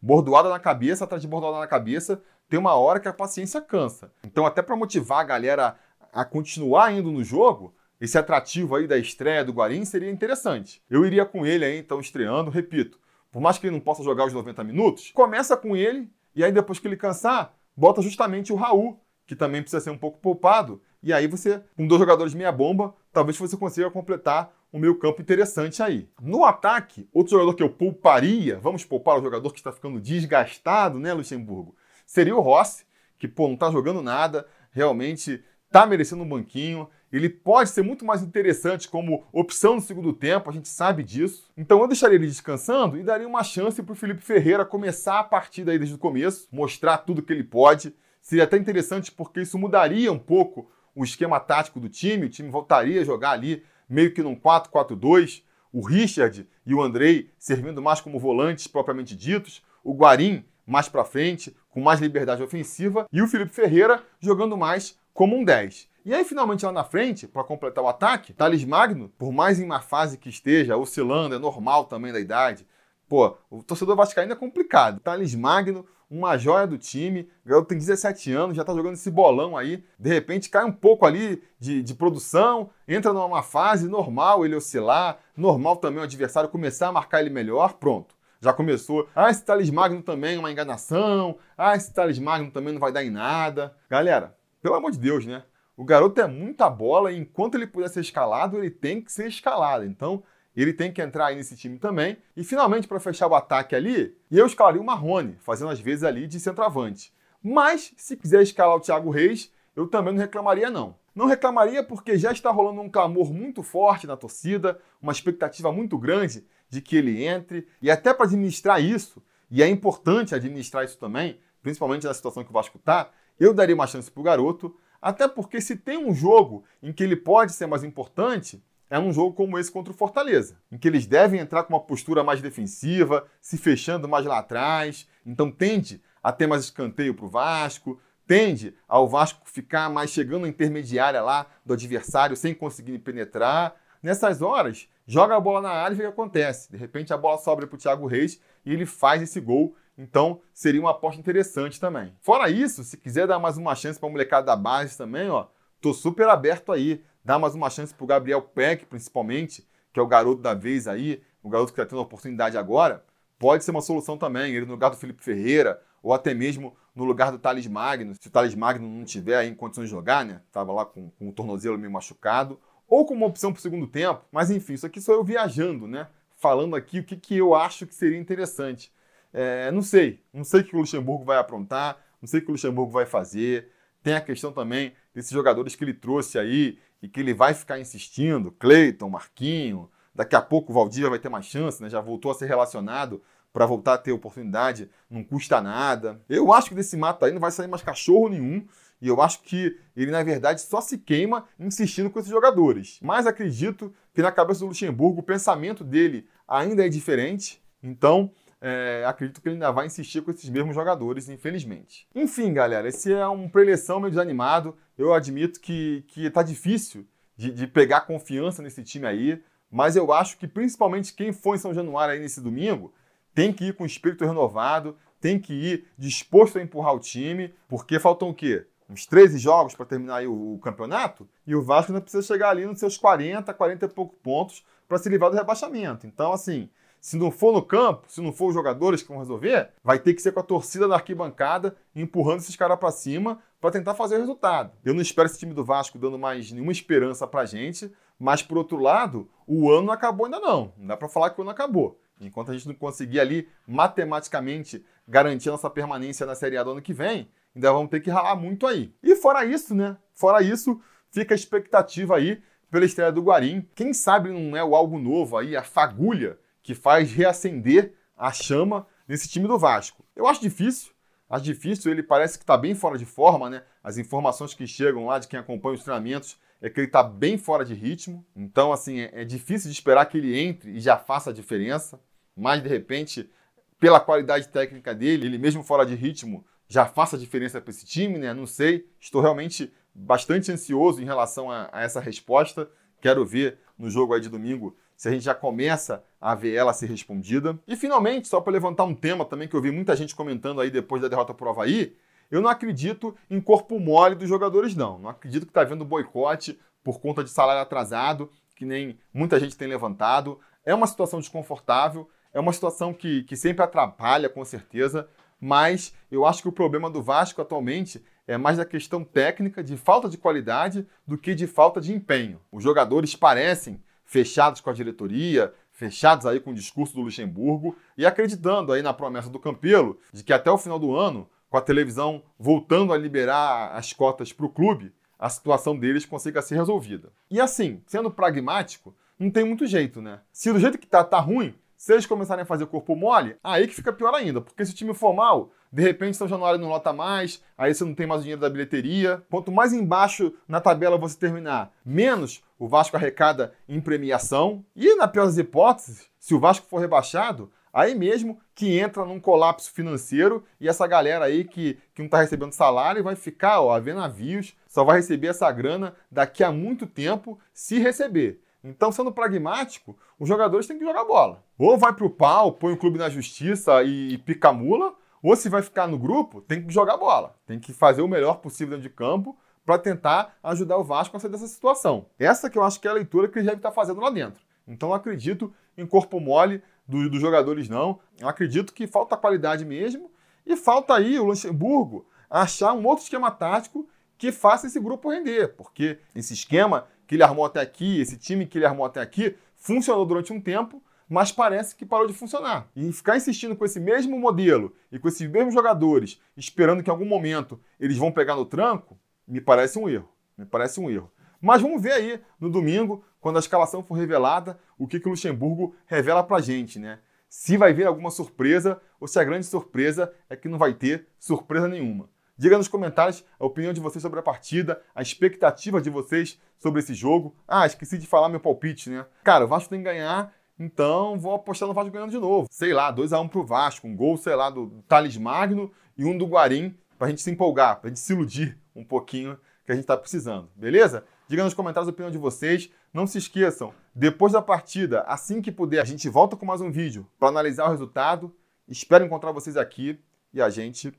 bordoada 0.00 0.48
na 0.48 0.58
cabeça, 0.58 1.04
atrás 1.04 1.20
de 1.20 1.28
bordoada 1.28 1.58
na 1.58 1.66
cabeça, 1.66 2.22
tem 2.48 2.58
uma 2.58 2.74
hora 2.74 3.00
que 3.00 3.08
a 3.08 3.12
paciência 3.12 3.60
cansa. 3.60 4.12
Então, 4.24 4.46
até 4.46 4.62
para 4.62 4.76
motivar 4.76 5.20
a 5.20 5.24
galera 5.24 5.76
a 6.12 6.24
continuar 6.24 6.92
indo 6.92 7.10
no 7.10 7.24
jogo, 7.24 7.74
esse 8.00 8.16
atrativo 8.16 8.76
aí 8.76 8.86
da 8.86 8.96
estreia 8.96 9.44
do 9.44 9.52
Guarim 9.52 9.84
seria 9.84 10.10
interessante. 10.10 10.82
Eu 10.88 11.04
iria 11.04 11.24
com 11.24 11.44
ele 11.44 11.64
aí, 11.64 11.78
então, 11.78 11.98
estreando, 11.98 12.50
repito, 12.50 13.00
por 13.32 13.40
mais 13.40 13.58
que 13.58 13.66
ele 13.66 13.74
não 13.74 13.80
possa 13.80 14.02
jogar 14.02 14.26
os 14.26 14.32
90 14.32 14.62
minutos, 14.62 15.10
começa 15.12 15.56
com 15.56 15.76
ele 15.76 16.08
e 16.34 16.44
aí 16.44 16.52
depois 16.52 16.78
que 16.78 16.86
ele 16.86 16.96
cansar, 16.96 17.54
bota 17.76 18.00
justamente 18.00 18.52
o 18.52 18.56
Raul, 18.56 19.00
que 19.26 19.36
também 19.36 19.60
precisa 19.60 19.80
ser 19.80 19.90
um 19.90 19.98
pouco 19.98 20.18
poupado, 20.18 20.80
e 21.02 21.12
aí 21.12 21.26
você, 21.26 21.62
com 21.76 21.86
dois 21.86 22.00
jogadores 22.00 22.34
meia 22.34 22.52
bomba, 22.52 22.94
talvez 23.12 23.36
você 23.36 23.56
consiga 23.56 23.90
completar 23.90 24.52
um 24.72 24.78
meio 24.78 24.98
campo 24.98 25.20
interessante 25.20 25.82
aí. 25.82 26.08
No 26.20 26.44
ataque, 26.44 27.08
outro 27.12 27.32
jogador 27.32 27.54
que 27.54 27.62
eu 27.62 27.70
pouparia, 27.70 28.58
vamos 28.58 28.84
poupar 28.84 29.18
o 29.18 29.22
jogador 29.22 29.50
que 29.52 29.58
está 29.58 29.72
ficando 29.72 30.00
desgastado, 30.00 30.98
né, 30.98 31.12
Luxemburgo? 31.12 31.74
Seria 32.06 32.36
o 32.36 32.40
Rossi, 32.40 32.84
que 33.18 33.26
pô, 33.26 33.46
não 33.46 33.54
está 33.54 33.70
jogando 33.70 34.02
nada, 34.02 34.46
realmente 34.70 35.42
está 35.66 35.86
merecendo 35.86 36.22
um 36.22 36.28
banquinho. 36.28 36.88
Ele 37.12 37.28
pode 37.28 37.70
ser 37.70 37.82
muito 37.82 38.04
mais 38.04 38.22
interessante 38.22 38.88
como 38.88 39.26
opção 39.32 39.76
no 39.76 39.80
segundo 39.80 40.12
tempo, 40.12 40.48
a 40.48 40.52
gente 40.52 40.68
sabe 40.68 41.02
disso. 41.02 41.50
Então 41.56 41.80
eu 41.80 41.88
deixaria 41.88 42.16
ele 42.16 42.26
descansando 42.26 42.96
e 42.96 43.02
daria 43.02 43.26
uma 43.26 43.42
chance 43.42 43.82
para 43.82 43.92
o 43.92 43.96
Felipe 43.96 44.22
Ferreira 44.22 44.64
começar 44.64 45.18
a 45.18 45.24
partida 45.24 45.72
aí 45.72 45.78
desde 45.78 45.94
o 45.96 45.98
começo, 45.98 46.46
mostrar 46.52 46.98
tudo 46.98 47.22
que 47.22 47.32
ele 47.32 47.42
pode. 47.42 47.94
Seria 48.20 48.44
até 48.44 48.56
interessante 48.56 49.10
porque 49.10 49.40
isso 49.40 49.58
mudaria 49.58 50.12
um 50.12 50.18
pouco 50.18 50.70
o 51.00 51.04
esquema 51.04 51.40
tático 51.40 51.80
do 51.80 51.88
time, 51.88 52.26
o 52.26 52.28
time 52.28 52.50
voltaria 52.50 53.00
a 53.00 53.04
jogar 53.04 53.30
ali 53.30 53.64
meio 53.88 54.12
que 54.12 54.22
num 54.22 54.36
4-4-2, 54.36 55.42
o 55.72 55.80
Richard 55.80 56.46
e 56.66 56.74
o 56.74 56.82
Andrei 56.82 57.30
servindo 57.38 57.80
mais 57.80 58.02
como 58.02 58.18
volantes 58.18 58.66
propriamente 58.66 59.16
ditos, 59.16 59.62
o 59.82 59.94
Guarim 59.94 60.44
mais 60.66 60.90
para 60.90 61.02
frente, 61.02 61.56
com 61.70 61.80
mais 61.80 62.00
liberdade 62.00 62.42
ofensiva, 62.42 63.08
e 63.10 63.22
o 63.22 63.26
Felipe 63.26 63.50
Ferreira 63.50 64.04
jogando 64.20 64.58
mais 64.58 64.94
como 65.14 65.38
um 65.38 65.42
10. 65.42 65.88
E 66.04 66.12
aí, 66.12 66.22
finalmente, 66.22 66.66
lá 66.66 66.72
na 66.72 66.84
frente, 66.84 67.26
para 67.26 67.44
completar 67.44 67.82
o 67.82 67.88
ataque, 67.88 68.34
Thales 68.34 68.62
Magno, 68.62 69.08
por 69.16 69.32
mais 69.32 69.58
em 69.58 69.64
uma 69.64 69.80
fase 69.80 70.18
que 70.18 70.28
esteja, 70.28 70.76
oscilando, 70.76 71.34
é 71.34 71.38
normal 71.38 71.86
também 71.86 72.12
da 72.12 72.20
idade. 72.20 72.66
Pô, 73.08 73.38
o 73.50 73.62
torcedor 73.62 73.96
vascaíno 73.96 74.34
é 74.34 74.36
complicado. 74.36 75.00
Thales 75.00 75.34
Magno, 75.34 75.86
uma 76.10 76.36
joia 76.36 76.66
do 76.66 76.76
time, 76.76 77.30
o 77.46 77.48
garoto 77.48 77.68
tem 77.68 77.78
17 77.78 78.32
anos, 78.32 78.56
já 78.56 78.64
tá 78.64 78.74
jogando 78.74 78.94
esse 78.94 79.10
bolão 79.10 79.56
aí. 79.56 79.84
De 79.98 80.10
repente 80.10 80.50
cai 80.50 80.64
um 80.64 80.72
pouco 80.72 81.06
ali 81.06 81.42
de, 81.58 81.82
de 81.82 81.94
produção, 81.94 82.70
entra 82.88 83.12
numa 83.12 83.42
fase 83.42 83.88
normal 83.88 84.44
ele 84.44 84.56
oscilar, 84.56 85.18
normal 85.36 85.76
também 85.76 86.00
o 86.00 86.04
adversário 86.04 86.50
começar 86.50 86.88
a 86.88 86.92
marcar 86.92 87.20
ele 87.20 87.30
melhor, 87.30 87.74
pronto. 87.74 88.16
Já 88.40 88.52
começou. 88.52 89.06
Ah, 89.14 89.30
esse 89.30 89.44
Thales 89.44 89.70
Magno 89.70 90.02
também 90.02 90.36
é 90.36 90.38
uma 90.38 90.50
enganação. 90.50 91.38
Ah, 91.56 91.76
esse 91.76 91.92
Thales 91.92 92.18
Magno 92.18 92.50
também 92.50 92.72
não 92.72 92.80
vai 92.80 92.90
dar 92.90 93.04
em 93.04 93.10
nada. 93.10 93.76
Galera, 93.88 94.34
pelo 94.62 94.74
amor 94.74 94.90
de 94.90 94.98
Deus, 94.98 95.26
né? 95.26 95.44
O 95.76 95.84
garoto 95.84 96.20
é 96.20 96.26
muita 96.26 96.68
bola 96.68 97.12
e 97.12 97.18
enquanto 97.18 97.54
ele 97.54 97.66
puder 97.66 97.88
ser 97.88 98.00
escalado, 98.00 98.58
ele 98.58 98.70
tem 98.70 99.00
que 99.00 99.12
ser 99.12 99.28
escalado. 99.28 99.84
Então, 99.84 100.22
ele 100.62 100.72
tem 100.72 100.92
que 100.92 101.00
entrar 101.00 101.26
aí 101.26 101.36
nesse 101.36 101.56
time 101.56 101.78
também. 101.78 102.16
E 102.36 102.42
finalmente, 102.42 102.88
para 102.88 103.00
fechar 103.00 103.26
o 103.26 103.34
ataque 103.34 103.74
ali, 103.74 104.16
eu 104.30 104.46
escalaria 104.46 104.80
o 104.80 104.84
Marrone, 104.84 105.36
fazendo 105.40 105.70
às 105.70 105.80
vezes 105.80 106.04
ali 106.04 106.26
de 106.26 106.40
centroavante. 106.40 107.12
Mas, 107.42 107.92
se 107.96 108.16
quiser 108.16 108.42
escalar 108.42 108.76
o 108.76 108.80
Thiago 108.80 109.10
Reis, 109.10 109.52
eu 109.74 109.86
também 109.86 110.12
não 110.12 110.20
reclamaria 110.20 110.68
não. 110.68 110.94
Não 111.14 111.26
reclamaria 111.26 111.82
porque 111.82 112.18
já 112.18 112.32
está 112.32 112.50
rolando 112.50 112.80
um 112.80 112.88
clamor 112.88 113.32
muito 113.32 113.62
forte 113.62 114.06
na 114.06 114.16
torcida, 114.16 114.80
uma 115.00 115.12
expectativa 115.12 115.72
muito 115.72 115.98
grande 115.98 116.44
de 116.68 116.80
que 116.80 116.96
ele 116.96 117.24
entre. 117.24 117.66
E 117.80 117.90
até 117.90 118.12
para 118.12 118.26
administrar 118.26 118.82
isso, 118.82 119.22
e 119.50 119.62
é 119.62 119.68
importante 119.68 120.34
administrar 120.34 120.84
isso 120.84 120.98
também, 120.98 121.38
principalmente 121.62 122.06
na 122.06 122.14
situação 122.14 122.44
que 122.44 122.50
o 122.50 122.52
Vasco 122.52 122.78
está, 122.78 123.10
eu 123.38 123.52
daria 123.52 123.74
uma 123.74 123.86
chance 123.86 124.10
para 124.10 124.20
o 124.20 124.24
garoto, 124.24 124.76
até 125.00 125.26
porque 125.26 125.60
se 125.60 125.76
tem 125.76 125.96
um 125.96 126.14
jogo 126.14 126.62
em 126.82 126.92
que 126.92 127.02
ele 127.02 127.16
pode 127.16 127.52
ser 127.52 127.66
mais 127.66 127.82
importante, 127.82 128.62
é 128.90 128.98
um 128.98 129.12
jogo 129.12 129.34
como 129.34 129.58
esse 129.58 129.70
contra 129.70 129.92
o 129.92 129.96
Fortaleza, 129.96 130.56
em 130.70 130.76
que 130.76 130.88
eles 130.88 131.06
devem 131.06 131.40
entrar 131.40 131.62
com 131.62 131.72
uma 131.72 131.80
postura 131.80 132.22
mais 132.24 132.42
defensiva, 132.42 133.24
se 133.40 133.56
fechando 133.56 134.08
mais 134.08 134.26
lá 134.26 134.38
atrás, 134.38 135.08
então 135.24 135.50
tende 135.50 136.02
a 136.22 136.32
ter 136.32 136.46
mais 136.46 136.64
escanteio 136.64 137.14
para 137.14 137.24
o 137.24 137.28
Vasco, 137.28 137.98
tende 138.26 138.74
ao 138.86 139.08
Vasco 139.08 139.48
ficar 139.48 139.88
mais 139.88 140.10
chegando 140.10 140.42
na 140.42 140.48
intermediária 140.48 141.22
lá 141.22 141.46
do 141.64 141.72
adversário 141.72 142.36
sem 142.36 142.52
conseguir 142.52 142.98
penetrar. 142.98 143.74
Nessas 144.02 144.42
horas, 144.42 144.88
joga 145.06 145.36
a 145.36 145.40
bola 145.40 145.62
na 145.62 145.70
área 145.70 145.94
e 145.94 145.96
vê 145.96 146.04
o 146.04 146.06
que 146.08 146.12
acontece. 146.12 146.70
De 146.70 146.76
repente 146.76 147.12
a 147.12 147.16
bola 147.16 147.38
sobra 147.38 147.66
para 147.66 147.76
o 147.76 147.78
Thiago 147.78 148.06
Reis 148.06 148.40
e 148.64 148.72
ele 148.72 148.86
faz 148.86 149.22
esse 149.22 149.40
gol 149.40 149.76
então, 150.00 150.40
seria 150.54 150.80
uma 150.80 150.92
aposta 150.92 151.20
interessante 151.20 151.78
também. 151.78 152.14
Fora 152.20 152.48
isso, 152.48 152.82
se 152.82 152.96
quiser 152.96 153.26
dar 153.26 153.38
mais 153.38 153.58
uma 153.58 153.74
chance 153.74 154.00
para 154.00 154.08
a 154.08 154.12
molecada 154.12 154.46
da 154.46 154.56
base 154.56 154.96
também, 154.96 155.28
ó, 155.28 155.46
tô 155.80 155.94
super 155.94 156.28
aberto 156.28 156.72
aí. 156.72 157.02
Dá 157.24 157.38
mais 157.38 157.54
uma 157.54 157.70
chance 157.70 157.94
para 157.94 158.04
o 158.04 158.06
Gabriel 158.06 158.42
Peck, 158.42 158.86
principalmente, 158.86 159.66
que 159.92 159.98
é 159.98 160.02
o 160.02 160.06
garoto 160.06 160.40
da 160.40 160.54
vez 160.54 160.86
aí, 160.86 161.22
o 161.42 161.48
garoto 161.48 161.72
que 161.72 161.80
está 161.80 161.88
tendo 161.88 161.98
a 161.98 162.02
oportunidade 162.02 162.56
agora. 162.56 163.04
Pode 163.38 163.64
ser 163.64 163.70
uma 163.70 163.80
solução 163.80 164.16
também, 164.18 164.54
ele 164.54 164.66
no 164.66 164.72
lugar 164.72 164.90
do 164.90 164.96
Felipe 164.96 165.22
Ferreira, 165.22 165.80
ou 166.02 166.12
até 166.12 166.34
mesmo 166.34 166.76
no 166.94 167.04
lugar 167.04 167.30
do 167.30 167.38
Thales 167.38 167.66
Magno, 167.66 168.14
se 168.14 168.28
o 168.28 168.30
Thales 168.30 168.54
Magno 168.54 168.86
não 168.88 169.04
tiver 169.04 169.44
em 169.44 169.54
condições 169.54 169.84
de 169.84 169.90
jogar, 169.90 170.24
né? 170.24 170.42
Tava 170.52 170.72
lá 170.72 170.84
com, 170.84 171.10
com 171.10 171.28
o 171.28 171.32
tornozelo 171.32 171.78
meio 171.78 171.90
machucado, 171.90 172.60
ou 172.86 173.06
como 173.06 173.24
opção 173.24 173.52
para 173.52 173.58
o 173.58 173.62
segundo 173.62 173.86
tempo. 173.86 174.22
Mas 174.32 174.50
enfim, 174.50 174.74
isso 174.74 174.86
aqui 174.86 175.00
sou 175.00 175.14
eu 175.14 175.24
viajando, 175.24 175.86
né? 175.86 176.08
Falando 176.36 176.74
aqui 176.74 177.00
o 177.00 177.04
que, 177.04 177.16
que 177.16 177.36
eu 177.36 177.54
acho 177.54 177.86
que 177.86 177.94
seria 177.94 178.18
interessante. 178.18 178.92
É, 179.32 179.70
não 179.70 179.82
sei, 179.82 180.22
não 180.32 180.42
sei 180.42 180.60
o 180.60 180.64
que 180.64 180.74
o 180.74 180.80
Luxemburgo 180.80 181.24
vai 181.24 181.38
aprontar, 181.38 181.98
não 182.20 182.26
sei 182.26 182.40
o 182.40 182.42
que 182.42 182.48
o 182.48 182.52
Luxemburgo 182.52 182.90
vai 182.90 183.06
fazer. 183.06 183.70
Tem 184.02 184.14
a 184.14 184.20
questão 184.20 184.52
também 184.52 184.92
desses 185.14 185.30
jogadores 185.30 185.74
que 185.74 185.84
ele 185.84 185.94
trouxe 185.94 186.38
aí 186.38 186.78
e 187.02 187.08
que 187.08 187.20
ele 187.20 187.34
vai 187.34 187.54
ficar 187.54 187.78
insistindo, 187.78 188.52
Cleiton, 188.52 189.08
Marquinho, 189.08 189.90
daqui 190.14 190.36
a 190.36 190.42
pouco 190.42 190.72
o 190.72 190.74
Valdívia 190.74 191.10
vai 191.10 191.18
ter 191.18 191.28
mais 191.28 191.46
chance, 191.46 191.82
né? 191.82 191.88
Já 191.88 192.00
voltou 192.00 192.30
a 192.30 192.34
ser 192.34 192.46
relacionado 192.46 193.22
para 193.52 193.66
voltar 193.66 193.94
a 193.94 193.98
ter 193.98 194.12
oportunidade, 194.12 194.88
não 195.10 195.24
custa 195.24 195.60
nada. 195.60 196.20
Eu 196.28 196.52
acho 196.52 196.68
que 196.68 196.74
desse 196.74 196.96
mato 196.96 197.24
aí 197.24 197.32
não 197.32 197.40
vai 197.40 197.50
sair 197.50 197.66
mais 197.66 197.82
cachorro 197.82 198.28
nenhum. 198.28 198.64
E 199.02 199.08
eu 199.08 199.20
acho 199.22 199.42
que 199.42 199.78
ele, 199.96 200.10
na 200.10 200.22
verdade, 200.22 200.60
só 200.60 200.80
se 200.80 200.98
queima 200.98 201.46
insistindo 201.58 202.10
com 202.10 202.18
esses 202.18 202.30
jogadores. 202.30 202.98
Mas 203.02 203.26
acredito 203.26 203.92
que 204.12 204.20
na 204.20 204.30
cabeça 204.30 204.60
do 204.60 204.66
Luxemburgo 204.66 205.20
o 205.20 205.24
pensamento 205.24 205.82
dele 205.82 206.28
ainda 206.46 206.84
é 206.84 206.88
diferente. 206.88 207.62
Então, 207.82 208.30
é, 208.60 209.04
acredito 209.06 209.40
que 209.40 209.48
ele 209.48 209.54
ainda 209.54 209.70
vai 209.70 209.86
insistir 209.86 210.22
com 210.22 210.30
esses 210.30 210.48
mesmos 210.48 210.74
jogadores, 210.74 211.28
infelizmente. 211.28 212.06
Enfim, 212.14 212.52
galera, 212.52 212.88
esse 212.88 213.12
é 213.12 213.26
um 213.26 213.48
preleção 213.48 214.00
meio 214.00 214.10
desanimado. 214.10 214.76
Eu 214.98 215.14
admito 215.14 215.60
que, 215.60 216.04
que 216.08 216.28
tá 216.30 216.42
difícil 216.42 217.06
de, 217.36 217.50
de 217.50 217.66
pegar 217.66 218.02
confiança 218.02 218.62
nesse 218.62 218.82
time 218.82 219.06
aí, 219.06 219.42
mas 219.70 219.96
eu 219.96 220.12
acho 220.12 220.36
que 220.36 220.46
principalmente 220.46 221.14
quem 221.14 221.32
for 221.32 221.54
em 221.54 221.58
São 221.58 221.72
Januário 221.72 222.14
aí 222.14 222.20
nesse 222.20 222.40
domingo 222.40 222.92
tem 223.34 223.52
que 223.52 223.66
ir 223.66 223.74
com 223.74 223.86
espírito 223.86 224.26
renovado, 224.26 224.96
tem 225.20 225.38
que 225.38 225.52
ir 225.52 225.86
disposto 225.96 226.58
a 226.58 226.62
empurrar 226.62 226.94
o 226.94 227.00
time, 227.00 227.54
porque 227.68 227.98
faltam 227.98 228.28
o 228.28 228.34
quê? 228.34 228.66
uns 228.90 229.06
13 229.06 229.38
jogos 229.38 229.74
para 229.74 229.86
terminar 229.86 230.26
o, 230.26 230.54
o, 230.54 230.58
campeonato, 230.58 231.28
e 231.46 231.54
o 231.54 231.62
Vasco 231.62 231.92
ainda 231.92 232.00
precisa 232.00 232.26
chegar 232.26 232.50
ali 232.50 232.66
nos 232.66 232.80
seus 232.80 232.98
40, 232.98 233.54
40 233.54 233.86
e 233.86 233.88
poucos 233.88 234.18
pontos 234.20 234.64
para 234.88 234.98
se 234.98 235.08
livrar 235.08 235.30
do 235.30 235.36
rebaixamento. 235.36 236.06
Então, 236.06 236.32
assim, 236.32 236.68
se 237.00 237.16
não 237.16 237.30
for 237.30 237.52
no 237.52 237.62
campo, 237.62 238.04
se 238.08 238.20
não 238.20 238.32
for 238.32 238.48
os 238.48 238.54
jogadores 238.54 239.02
que 239.02 239.08
vão 239.08 239.18
resolver, 239.18 239.70
vai 239.82 239.98
ter 239.98 240.12
que 240.14 240.20
ser 240.20 240.32
com 240.32 240.40
a 240.40 240.42
torcida 240.44 240.86
na 240.86 240.96
arquibancada 240.96 241.74
empurrando 241.96 242.40
esses 242.40 242.54
caras 242.54 242.78
para 242.78 242.90
cima 242.90 243.40
para 243.60 243.70
tentar 243.70 243.94
fazer 243.94 244.16
o 244.16 244.20
resultado. 244.20 244.72
Eu 244.84 244.92
não 244.92 245.00
espero 245.00 245.26
esse 245.26 245.38
time 245.38 245.54
do 245.54 245.64
Vasco 245.64 245.98
dando 245.98 246.18
mais 246.18 246.52
nenhuma 246.52 246.72
esperança 246.72 247.26
pra 247.26 247.44
gente, 247.44 247.90
mas 248.18 248.42
por 248.42 248.58
outro 248.58 248.78
lado, 248.78 249.28
o 249.46 249.70
ano 249.70 249.86
não 249.86 249.92
acabou 249.92 250.26
ainda 250.26 250.38
não. 250.38 250.72
Não 250.76 250.88
dá 250.88 250.96
para 250.96 251.08
falar 251.08 251.30
que 251.30 251.40
o 251.40 251.42
ano 251.42 251.50
acabou. 251.50 251.98
Enquanto 252.20 252.50
a 252.50 252.52
gente 252.52 252.68
não 252.68 252.74
conseguir 252.74 253.18
ali 253.18 253.48
matematicamente 253.66 254.84
garantir 255.08 255.48
a 255.48 255.52
nossa 255.52 255.70
permanência 255.70 256.26
na 256.26 256.34
Série 256.34 256.58
A 256.58 256.62
do 256.62 256.72
ano 256.72 256.82
que 256.82 256.92
vem, 256.92 257.30
ainda 257.54 257.72
vamos 257.72 257.90
ter 257.90 258.00
que 258.00 258.10
ralar 258.10 258.36
muito 258.36 258.66
aí. 258.66 258.94
E 259.02 259.16
fora 259.16 259.44
isso, 259.44 259.74
né? 259.74 259.96
Fora 260.12 260.42
isso, 260.42 260.78
fica 261.10 261.32
a 261.32 261.36
expectativa 261.36 262.16
aí 262.16 262.42
pela 262.70 262.84
estreia 262.84 263.10
do 263.10 263.22
Guarim. 263.22 263.66
Quem 263.74 263.94
sabe 263.94 264.28
não 264.28 264.54
é 264.54 264.62
o 264.62 264.76
algo 264.76 264.98
novo 264.98 265.38
aí, 265.38 265.56
a 265.56 265.62
fagulha 265.62 266.38
que 266.62 266.74
faz 266.74 267.12
reacender 267.12 267.94
a 268.16 268.32
chama 268.32 268.86
nesse 269.08 269.28
time 269.28 269.48
do 269.48 269.58
Vasco. 269.58 270.04
Eu 270.14 270.26
acho 270.26 270.40
difícil, 270.40 270.92
acho 271.28 271.44
difícil, 271.44 271.90
ele 271.90 272.02
parece 272.02 272.38
que 272.38 272.44
está 272.44 272.56
bem 272.56 272.74
fora 272.74 272.98
de 272.98 273.06
forma, 273.06 273.48
né? 273.48 273.62
As 273.82 273.96
informações 273.98 274.54
que 274.54 274.66
chegam 274.66 275.06
lá 275.06 275.18
de 275.18 275.26
quem 275.26 275.38
acompanha 275.38 275.76
os 275.76 275.82
treinamentos 275.82 276.38
é 276.60 276.68
que 276.68 276.78
ele 276.78 276.86
está 276.86 277.02
bem 277.02 277.38
fora 277.38 277.64
de 277.64 277.74
ritmo. 277.74 278.24
Então, 278.36 278.72
assim, 278.72 279.00
é, 279.00 279.22
é, 279.22 279.24
difícil 279.24 279.70
de 279.70 279.74
esperar 279.74 280.04
que 280.06 280.18
ele 280.18 280.38
entre 280.38 280.72
e 280.72 280.80
já 280.80 280.98
faça 280.98 281.30
a 281.30 281.32
diferença. 281.32 282.00
Mas, 282.36 282.62
de 282.62 282.68
repente, 282.68 283.30
pela 283.78 283.98
qualidade 283.98 284.48
técnica 284.48 284.94
dele, 284.94 285.26
ele 285.26 285.38
mesmo 285.38 285.62
fora 285.62 285.86
de 285.86 285.94
ritmo, 285.94 286.44
já 286.68 286.86
faça 286.86 287.16
a 287.16 287.18
diferença 287.18 287.60
para 287.60 287.70
esse 287.70 287.86
time, 287.86 288.18
né? 288.18 288.34
Não 288.34 288.46
sei. 288.46 288.88
Estou 289.00 289.22
realmente 289.22 289.72
bastante 289.94 290.52
ansioso 290.52 291.02
em 291.02 291.06
relação 291.06 291.50
a, 291.50 291.68
a 291.72 291.82
essa 291.82 292.00
resposta. 292.00 292.70
Quero 293.00 293.24
ver 293.24 293.58
no 293.78 293.90
jogo 293.90 294.14
aí 294.14 294.20
de 294.20 294.28
domingo 294.28 294.76
se 295.00 295.08
a 295.08 295.12
gente 295.12 295.24
já 295.24 295.34
começa 295.34 296.04
a 296.20 296.34
ver 296.34 296.54
ela 296.54 296.74
ser 296.74 296.84
respondida. 296.84 297.58
E 297.66 297.74
finalmente, 297.74 298.28
só 298.28 298.38
para 298.38 298.52
levantar 298.52 298.84
um 298.84 298.94
tema 298.94 299.24
também 299.24 299.48
que 299.48 299.56
eu 299.56 299.62
vi 299.62 299.70
muita 299.70 299.96
gente 299.96 300.14
comentando 300.14 300.60
aí 300.60 300.70
depois 300.70 301.00
da 301.00 301.08
derrota 301.08 301.32
por 301.32 301.48
Havaí, 301.48 301.96
eu 302.30 302.42
não 302.42 302.50
acredito 302.50 303.16
em 303.30 303.40
corpo 303.40 303.80
mole 303.80 304.14
dos 304.14 304.28
jogadores, 304.28 304.76
não. 304.76 304.98
Não 304.98 305.08
acredito 305.08 305.46
que 305.46 305.50
está 305.52 305.62
havendo 305.62 305.86
boicote 305.86 306.60
por 306.84 307.00
conta 307.00 307.24
de 307.24 307.30
salário 307.30 307.62
atrasado, 307.62 308.30
que 308.54 308.66
nem 308.66 308.98
muita 309.10 309.40
gente 309.40 309.56
tem 309.56 309.66
levantado. 309.66 310.38
É 310.66 310.74
uma 310.74 310.86
situação 310.86 311.18
desconfortável, 311.18 312.06
é 312.30 312.38
uma 312.38 312.52
situação 312.52 312.92
que, 312.92 313.22
que 313.22 313.38
sempre 313.38 313.64
atrapalha, 313.64 314.28
com 314.28 314.44
certeza, 314.44 315.08
mas 315.40 315.94
eu 316.10 316.26
acho 316.26 316.42
que 316.42 316.48
o 316.48 316.52
problema 316.52 316.90
do 316.90 317.02
Vasco 317.02 317.40
atualmente 317.40 318.04
é 318.26 318.36
mais 318.36 318.58
da 318.58 318.66
questão 318.66 319.02
técnica, 319.02 319.64
de 319.64 319.78
falta 319.78 320.10
de 320.10 320.18
qualidade, 320.18 320.86
do 321.06 321.16
que 321.16 321.34
de 321.34 321.46
falta 321.46 321.80
de 321.80 321.90
empenho. 321.90 322.38
Os 322.52 322.62
jogadores 322.62 323.16
parecem 323.16 323.80
fechados 324.10 324.60
com 324.60 324.68
a 324.68 324.72
diretoria, 324.72 325.54
fechados 325.70 326.26
aí 326.26 326.40
com 326.40 326.50
o 326.50 326.54
discurso 326.54 326.92
do 326.94 327.02
Luxemburgo 327.02 327.76
e 327.96 328.04
acreditando 328.04 328.72
aí 328.72 328.82
na 328.82 328.92
promessa 328.92 329.30
do 329.30 329.38
Campelo 329.38 330.00
de 330.12 330.24
que 330.24 330.32
até 330.32 330.50
o 330.50 330.58
final 330.58 330.80
do 330.80 330.96
ano, 330.96 331.30
com 331.48 331.56
a 331.56 331.60
televisão 331.60 332.20
voltando 332.36 332.92
a 332.92 332.98
liberar 332.98 333.70
as 333.72 333.92
cotas 333.92 334.32
para 334.32 334.46
o 334.46 334.50
clube, 334.50 334.92
a 335.16 335.28
situação 335.28 335.78
deles 335.78 336.04
consiga 336.04 336.42
ser 336.42 336.56
resolvida. 336.56 337.12
E 337.30 337.40
assim, 337.40 337.84
sendo 337.86 338.10
pragmático, 338.10 338.92
não 339.16 339.30
tem 339.30 339.44
muito 339.44 339.64
jeito, 339.64 340.02
né? 340.02 340.18
Se 340.32 340.52
do 340.52 340.58
jeito 340.58 340.76
que 340.76 340.88
tá, 340.88 341.04
tá 341.04 341.20
ruim, 341.20 341.54
se 341.76 341.92
eles 341.92 342.04
começarem 342.04 342.42
a 342.42 342.46
fazer 342.46 342.66
corpo 342.66 342.96
mole, 342.96 343.36
aí 343.44 343.68
que 343.68 343.74
fica 343.76 343.92
pior 343.92 344.12
ainda, 344.12 344.40
porque 344.40 344.66
se 344.66 344.72
o 344.72 344.74
time 344.74 344.92
for 344.92 345.14
mal, 345.14 345.52
de 345.72 345.82
repente 345.82 346.16
São 346.16 346.28
Januário 346.28 346.58
não 346.58 346.68
lota 346.68 346.92
mais, 346.92 347.42
aí 347.56 347.72
você 347.72 347.84
não 347.84 347.94
tem 347.94 348.06
mais 348.06 348.20
o 348.20 348.22
dinheiro 348.22 348.40
da 348.40 348.50
bilheteria. 348.50 349.22
Quanto 349.30 349.52
mais 349.52 349.72
embaixo 349.72 350.34
na 350.48 350.60
tabela 350.60 350.98
você 350.98 351.16
terminar, 351.16 351.72
menos 351.84 352.42
o 352.58 352.68
Vasco 352.68 352.96
arrecada 352.96 353.52
em 353.68 353.80
premiação. 353.80 354.64
E 354.74 354.96
na 354.96 355.06
pior 355.06 355.26
das 355.26 355.38
hipóteses, 355.38 356.10
se 356.18 356.34
o 356.34 356.40
Vasco 356.40 356.66
for 356.68 356.78
rebaixado, 356.78 357.50
aí 357.72 357.94
mesmo 357.94 358.40
que 358.54 358.78
entra 358.78 359.04
num 359.04 359.20
colapso 359.20 359.72
financeiro 359.72 360.44
e 360.60 360.68
essa 360.68 360.86
galera 360.86 361.24
aí 361.24 361.44
que, 361.44 361.78
que 361.94 362.02
não 362.02 362.06
está 362.06 362.20
recebendo 362.20 362.52
salário 362.52 363.04
vai 363.04 363.14
ficar 363.14 363.60
ó, 363.60 363.72
a 363.72 363.78
ver 363.78 363.94
navios, 363.94 364.54
só 364.66 364.84
vai 364.84 364.96
receber 364.96 365.28
essa 365.28 365.50
grana 365.52 365.94
daqui 366.10 366.42
a 366.42 366.50
muito 366.50 366.86
tempo 366.86 367.38
se 367.52 367.78
receber. 367.78 368.40
Então, 368.62 368.92
sendo 368.92 369.10
pragmático, 369.10 369.96
os 370.18 370.28
jogadores 370.28 370.66
têm 370.66 370.78
que 370.78 370.84
jogar 370.84 371.04
bola. 371.04 371.42
Ou 371.58 371.78
vai 371.78 371.94
pro 371.94 372.10
pau, 372.10 372.52
põe 372.52 372.72
o 372.72 372.76
clube 372.76 372.98
na 372.98 373.08
justiça 373.08 373.82
e, 373.82 374.12
e 374.12 374.18
pica 374.18 374.52
mula, 374.52 374.94
ou 375.22 375.36
se 375.36 375.48
vai 375.48 375.62
ficar 375.62 375.86
no 375.86 375.98
grupo, 375.98 376.40
tem 376.40 376.64
que 376.64 376.72
jogar 376.72 376.96
bola. 376.96 377.36
Tem 377.46 377.58
que 377.58 377.72
fazer 377.72 378.02
o 378.02 378.08
melhor 378.08 378.38
possível 378.38 378.76
dentro 378.76 378.88
de 378.88 378.94
campo 378.94 379.36
para 379.64 379.78
tentar 379.78 380.36
ajudar 380.42 380.78
o 380.78 380.84
Vasco 380.84 381.16
a 381.16 381.20
sair 381.20 381.30
dessa 381.30 381.46
situação. 381.46 382.06
Essa 382.18 382.48
que 382.48 382.58
eu 382.58 382.62
acho 382.62 382.80
que 382.80 382.88
é 382.88 382.90
a 382.90 382.94
leitura 382.94 383.28
que 383.28 383.38
ele 383.38 383.46
deve 383.46 383.58
estar 383.58 383.72
fazendo 383.72 384.00
lá 384.00 384.10
dentro. 384.10 384.42
Então, 384.66 384.90
eu 384.90 384.94
acredito 384.94 385.52
em 385.76 385.86
corpo 385.86 386.20
mole 386.20 386.62
do, 386.86 387.08
dos 387.08 387.20
jogadores, 387.20 387.68
não. 387.68 388.00
Eu 388.18 388.28
acredito 388.28 388.72
que 388.72 388.86
falta 388.86 389.16
qualidade 389.16 389.64
mesmo 389.64 390.10
e 390.46 390.56
falta 390.56 390.94
aí 390.94 391.18
o 391.18 391.24
Luxemburgo 391.24 392.06
achar 392.28 392.72
um 392.72 392.86
outro 392.86 393.04
esquema 393.04 393.30
tático 393.30 393.88
que 394.16 394.30
faça 394.30 394.66
esse 394.66 394.78
grupo 394.78 395.10
render, 395.10 395.54
porque 395.56 395.98
esse 396.14 396.34
esquema 396.34 396.86
que 397.06 397.16
ele 397.16 397.22
armou 397.22 397.44
até 397.44 397.60
aqui, 397.60 398.00
esse 398.00 398.16
time 398.16 398.46
que 398.46 398.58
ele 398.58 398.66
armou 398.66 398.84
até 398.84 399.00
aqui, 399.00 399.36
funcionou 399.56 400.04
durante 400.04 400.32
um 400.32 400.40
tempo, 400.40 400.82
mas 401.10 401.32
parece 401.32 401.74
que 401.74 401.84
parou 401.84 402.06
de 402.06 402.12
funcionar. 402.12 402.70
E 402.76 402.92
ficar 402.92 403.16
insistindo 403.16 403.56
com 403.56 403.64
esse 403.64 403.80
mesmo 403.80 404.16
modelo 404.16 404.72
e 404.92 404.98
com 404.98 405.08
esses 405.08 405.28
mesmos 405.28 405.52
jogadores, 405.52 406.20
esperando 406.36 406.84
que 406.84 406.88
em 406.88 406.92
algum 406.92 407.04
momento 407.04 407.60
eles 407.80 407.98
vão 407.98 408.12
pegar 408.12 408.36
no 408.36 408.46
tranco, 408.46 408.96
me 409.26 409.40
parece 409.40 409.76
um 409.76 409.88
erro. 409.88 410.08
Me 410.38 410.46
parece 410.46 410.78
um 410.78 410.88
erro. 410.88 411.10
Mas 411.40 411.60
vamos 411.60 411.82
ver 411.82 411.92
aí 411.92 412.20
no 412.38 412.48
domingo, 412.48 413.04
quando 413.20 413.36
a 413.36 413.40
escalação 413.40 413.82
for 413.82 413.94
revelada, 413.94 414.60
o 414.78 414.86
que, 414.86 415.00
que 415.00 415.08
o 415.08 415.10
Luxemburgo 415.10 415.74
revela 415.84 416.22
pra 416.22 416.40
gente, 416.40 416.78
né? 416.78 417.00
Se 417.28 417.56
vai 417.56 417.72
ver 417.72 417.86
alguma 417.86 418.10
surpresa 418.10 418.80
ou 419.00 419.08
se 419.08 419.18
a 419.18 419.24
grande 419.24 419.46
surpresa 419.46 420.12
é 420.28 420.36
que 420.36 420.48
não 420.48 420.58
vai 420.58 420.74
ter 420.74 421.08
surpresa 421.18 421.66
nenhuma. 421.66 422.08
Diga 422.40 422.56
nos 422.56 422.68
comentários 422.68 423.22
a 423.38 423.44
opinião 423.44 423.72
de 423.72 423.80
vocês 423.80 424.00
sobre 424.00 424.18
a 424.18 424.22
partida, 424.22 424.80
a 424.94 425.02
expectativa 425.02 425.78
de 425.80 425.90
vocês 425.90 426.40
sobre 426.56 426.80
esse 426.80 426.94
jogo. 426.94 427.36
Ah, 427.46 427.66
esqueci 427.66 427.98
de 427.98 428.06
falar 428.06 428.30
meu 428.30 428.40
palpite, 428.40 428.88
né? 428.88 429.04
Cara, 429.22 429.44
o 429.44 429.48
Vasco 429.48 429.68
tem 429.68 429.80
que 429.80 429.84
ganhar, 429.84 430.32
então 430.60 431.18
vou 431.18 431.34
apostar 431.34 431.66
no 431.66 431.72
Vasco 431.72 431.90
ganhando 431.90 432.10
de 432.10 432.18
novo. 432.18 432.46
Sei 432.50 432.74
lá, 432.74 432.94
2x1 432.94 433.30
pro 433.30 433.46
Vasco, 433.46 433.88
um 433.88 433.96
gol, 433.96 434.18
sei 434.18 434.34
lá, 434.36 434.50
do 434.50 434.84
Thales 434.86 435.16
Magno 435.16 435.72
e 435.96 436.04
um 436.04 436.16
do 436.16 436.26
Guarim, 436.26 436.76
pra 436.98 437.08
gente 437.08 437.22
se 437.22 437.30
empolgar, 437.30 437.80
pra 437.80 437.88
gente 437.88 437.98
se 437.98 438.12
iludir 438.12 438.58
um 438.76 438.84
pouquinho 438.84 439.38
que 439.64 439.72
a 439.72 439.74
gente 439.74 439.86
tá 439.86 439.96
precisando, 439.96 440.50
beleza? 440.54 441.04
Diga 441.26 441.42
nos 441.44 441.54
comentários 441.54 441.88
a 441.88 441.92
opinião 441.92 442.10
de 442.10 442.18
vocês. 442.18 442.70
Não 442.92 443.06
se 443.06 443.16
esqueçam, 443.16 443.72
depois 443.94 444.34
da 444.34 444.42
partida, 444.42 445.00
assim 445.02 445.40
que 445.40 445.50
puder, 445.50 445.80
a 445.80 445.84
gente 445.84 446.08
volta 446.10 446.36
com 446.36 446.44
mais 446.44 446.60
um 446.60 446.70
vídeo 446.70 447.06
para 447.18 447.28
analisar 447.28 447.66
o 447.66 447.70
resultado. 447.70 448.34
Espero 448.68 449.04
encontrar 449.04 449.32
vocês 449.32 449.56
aqui 449.56 449.98
e 450.34 450.42
a 450.42 450.50
gente 450.50 450.92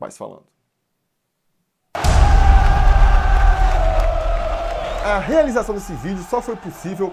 vai 0.00 0.10
se 0.10 0.16
falando. 0.16 0.46
A 5.04 5.18
realização 5.18 5.74
desse 5.74 5.92
vídeo 5.94 6.22
só 6.22 6.40
foi 6.40 6.56
possível 6.56 7.12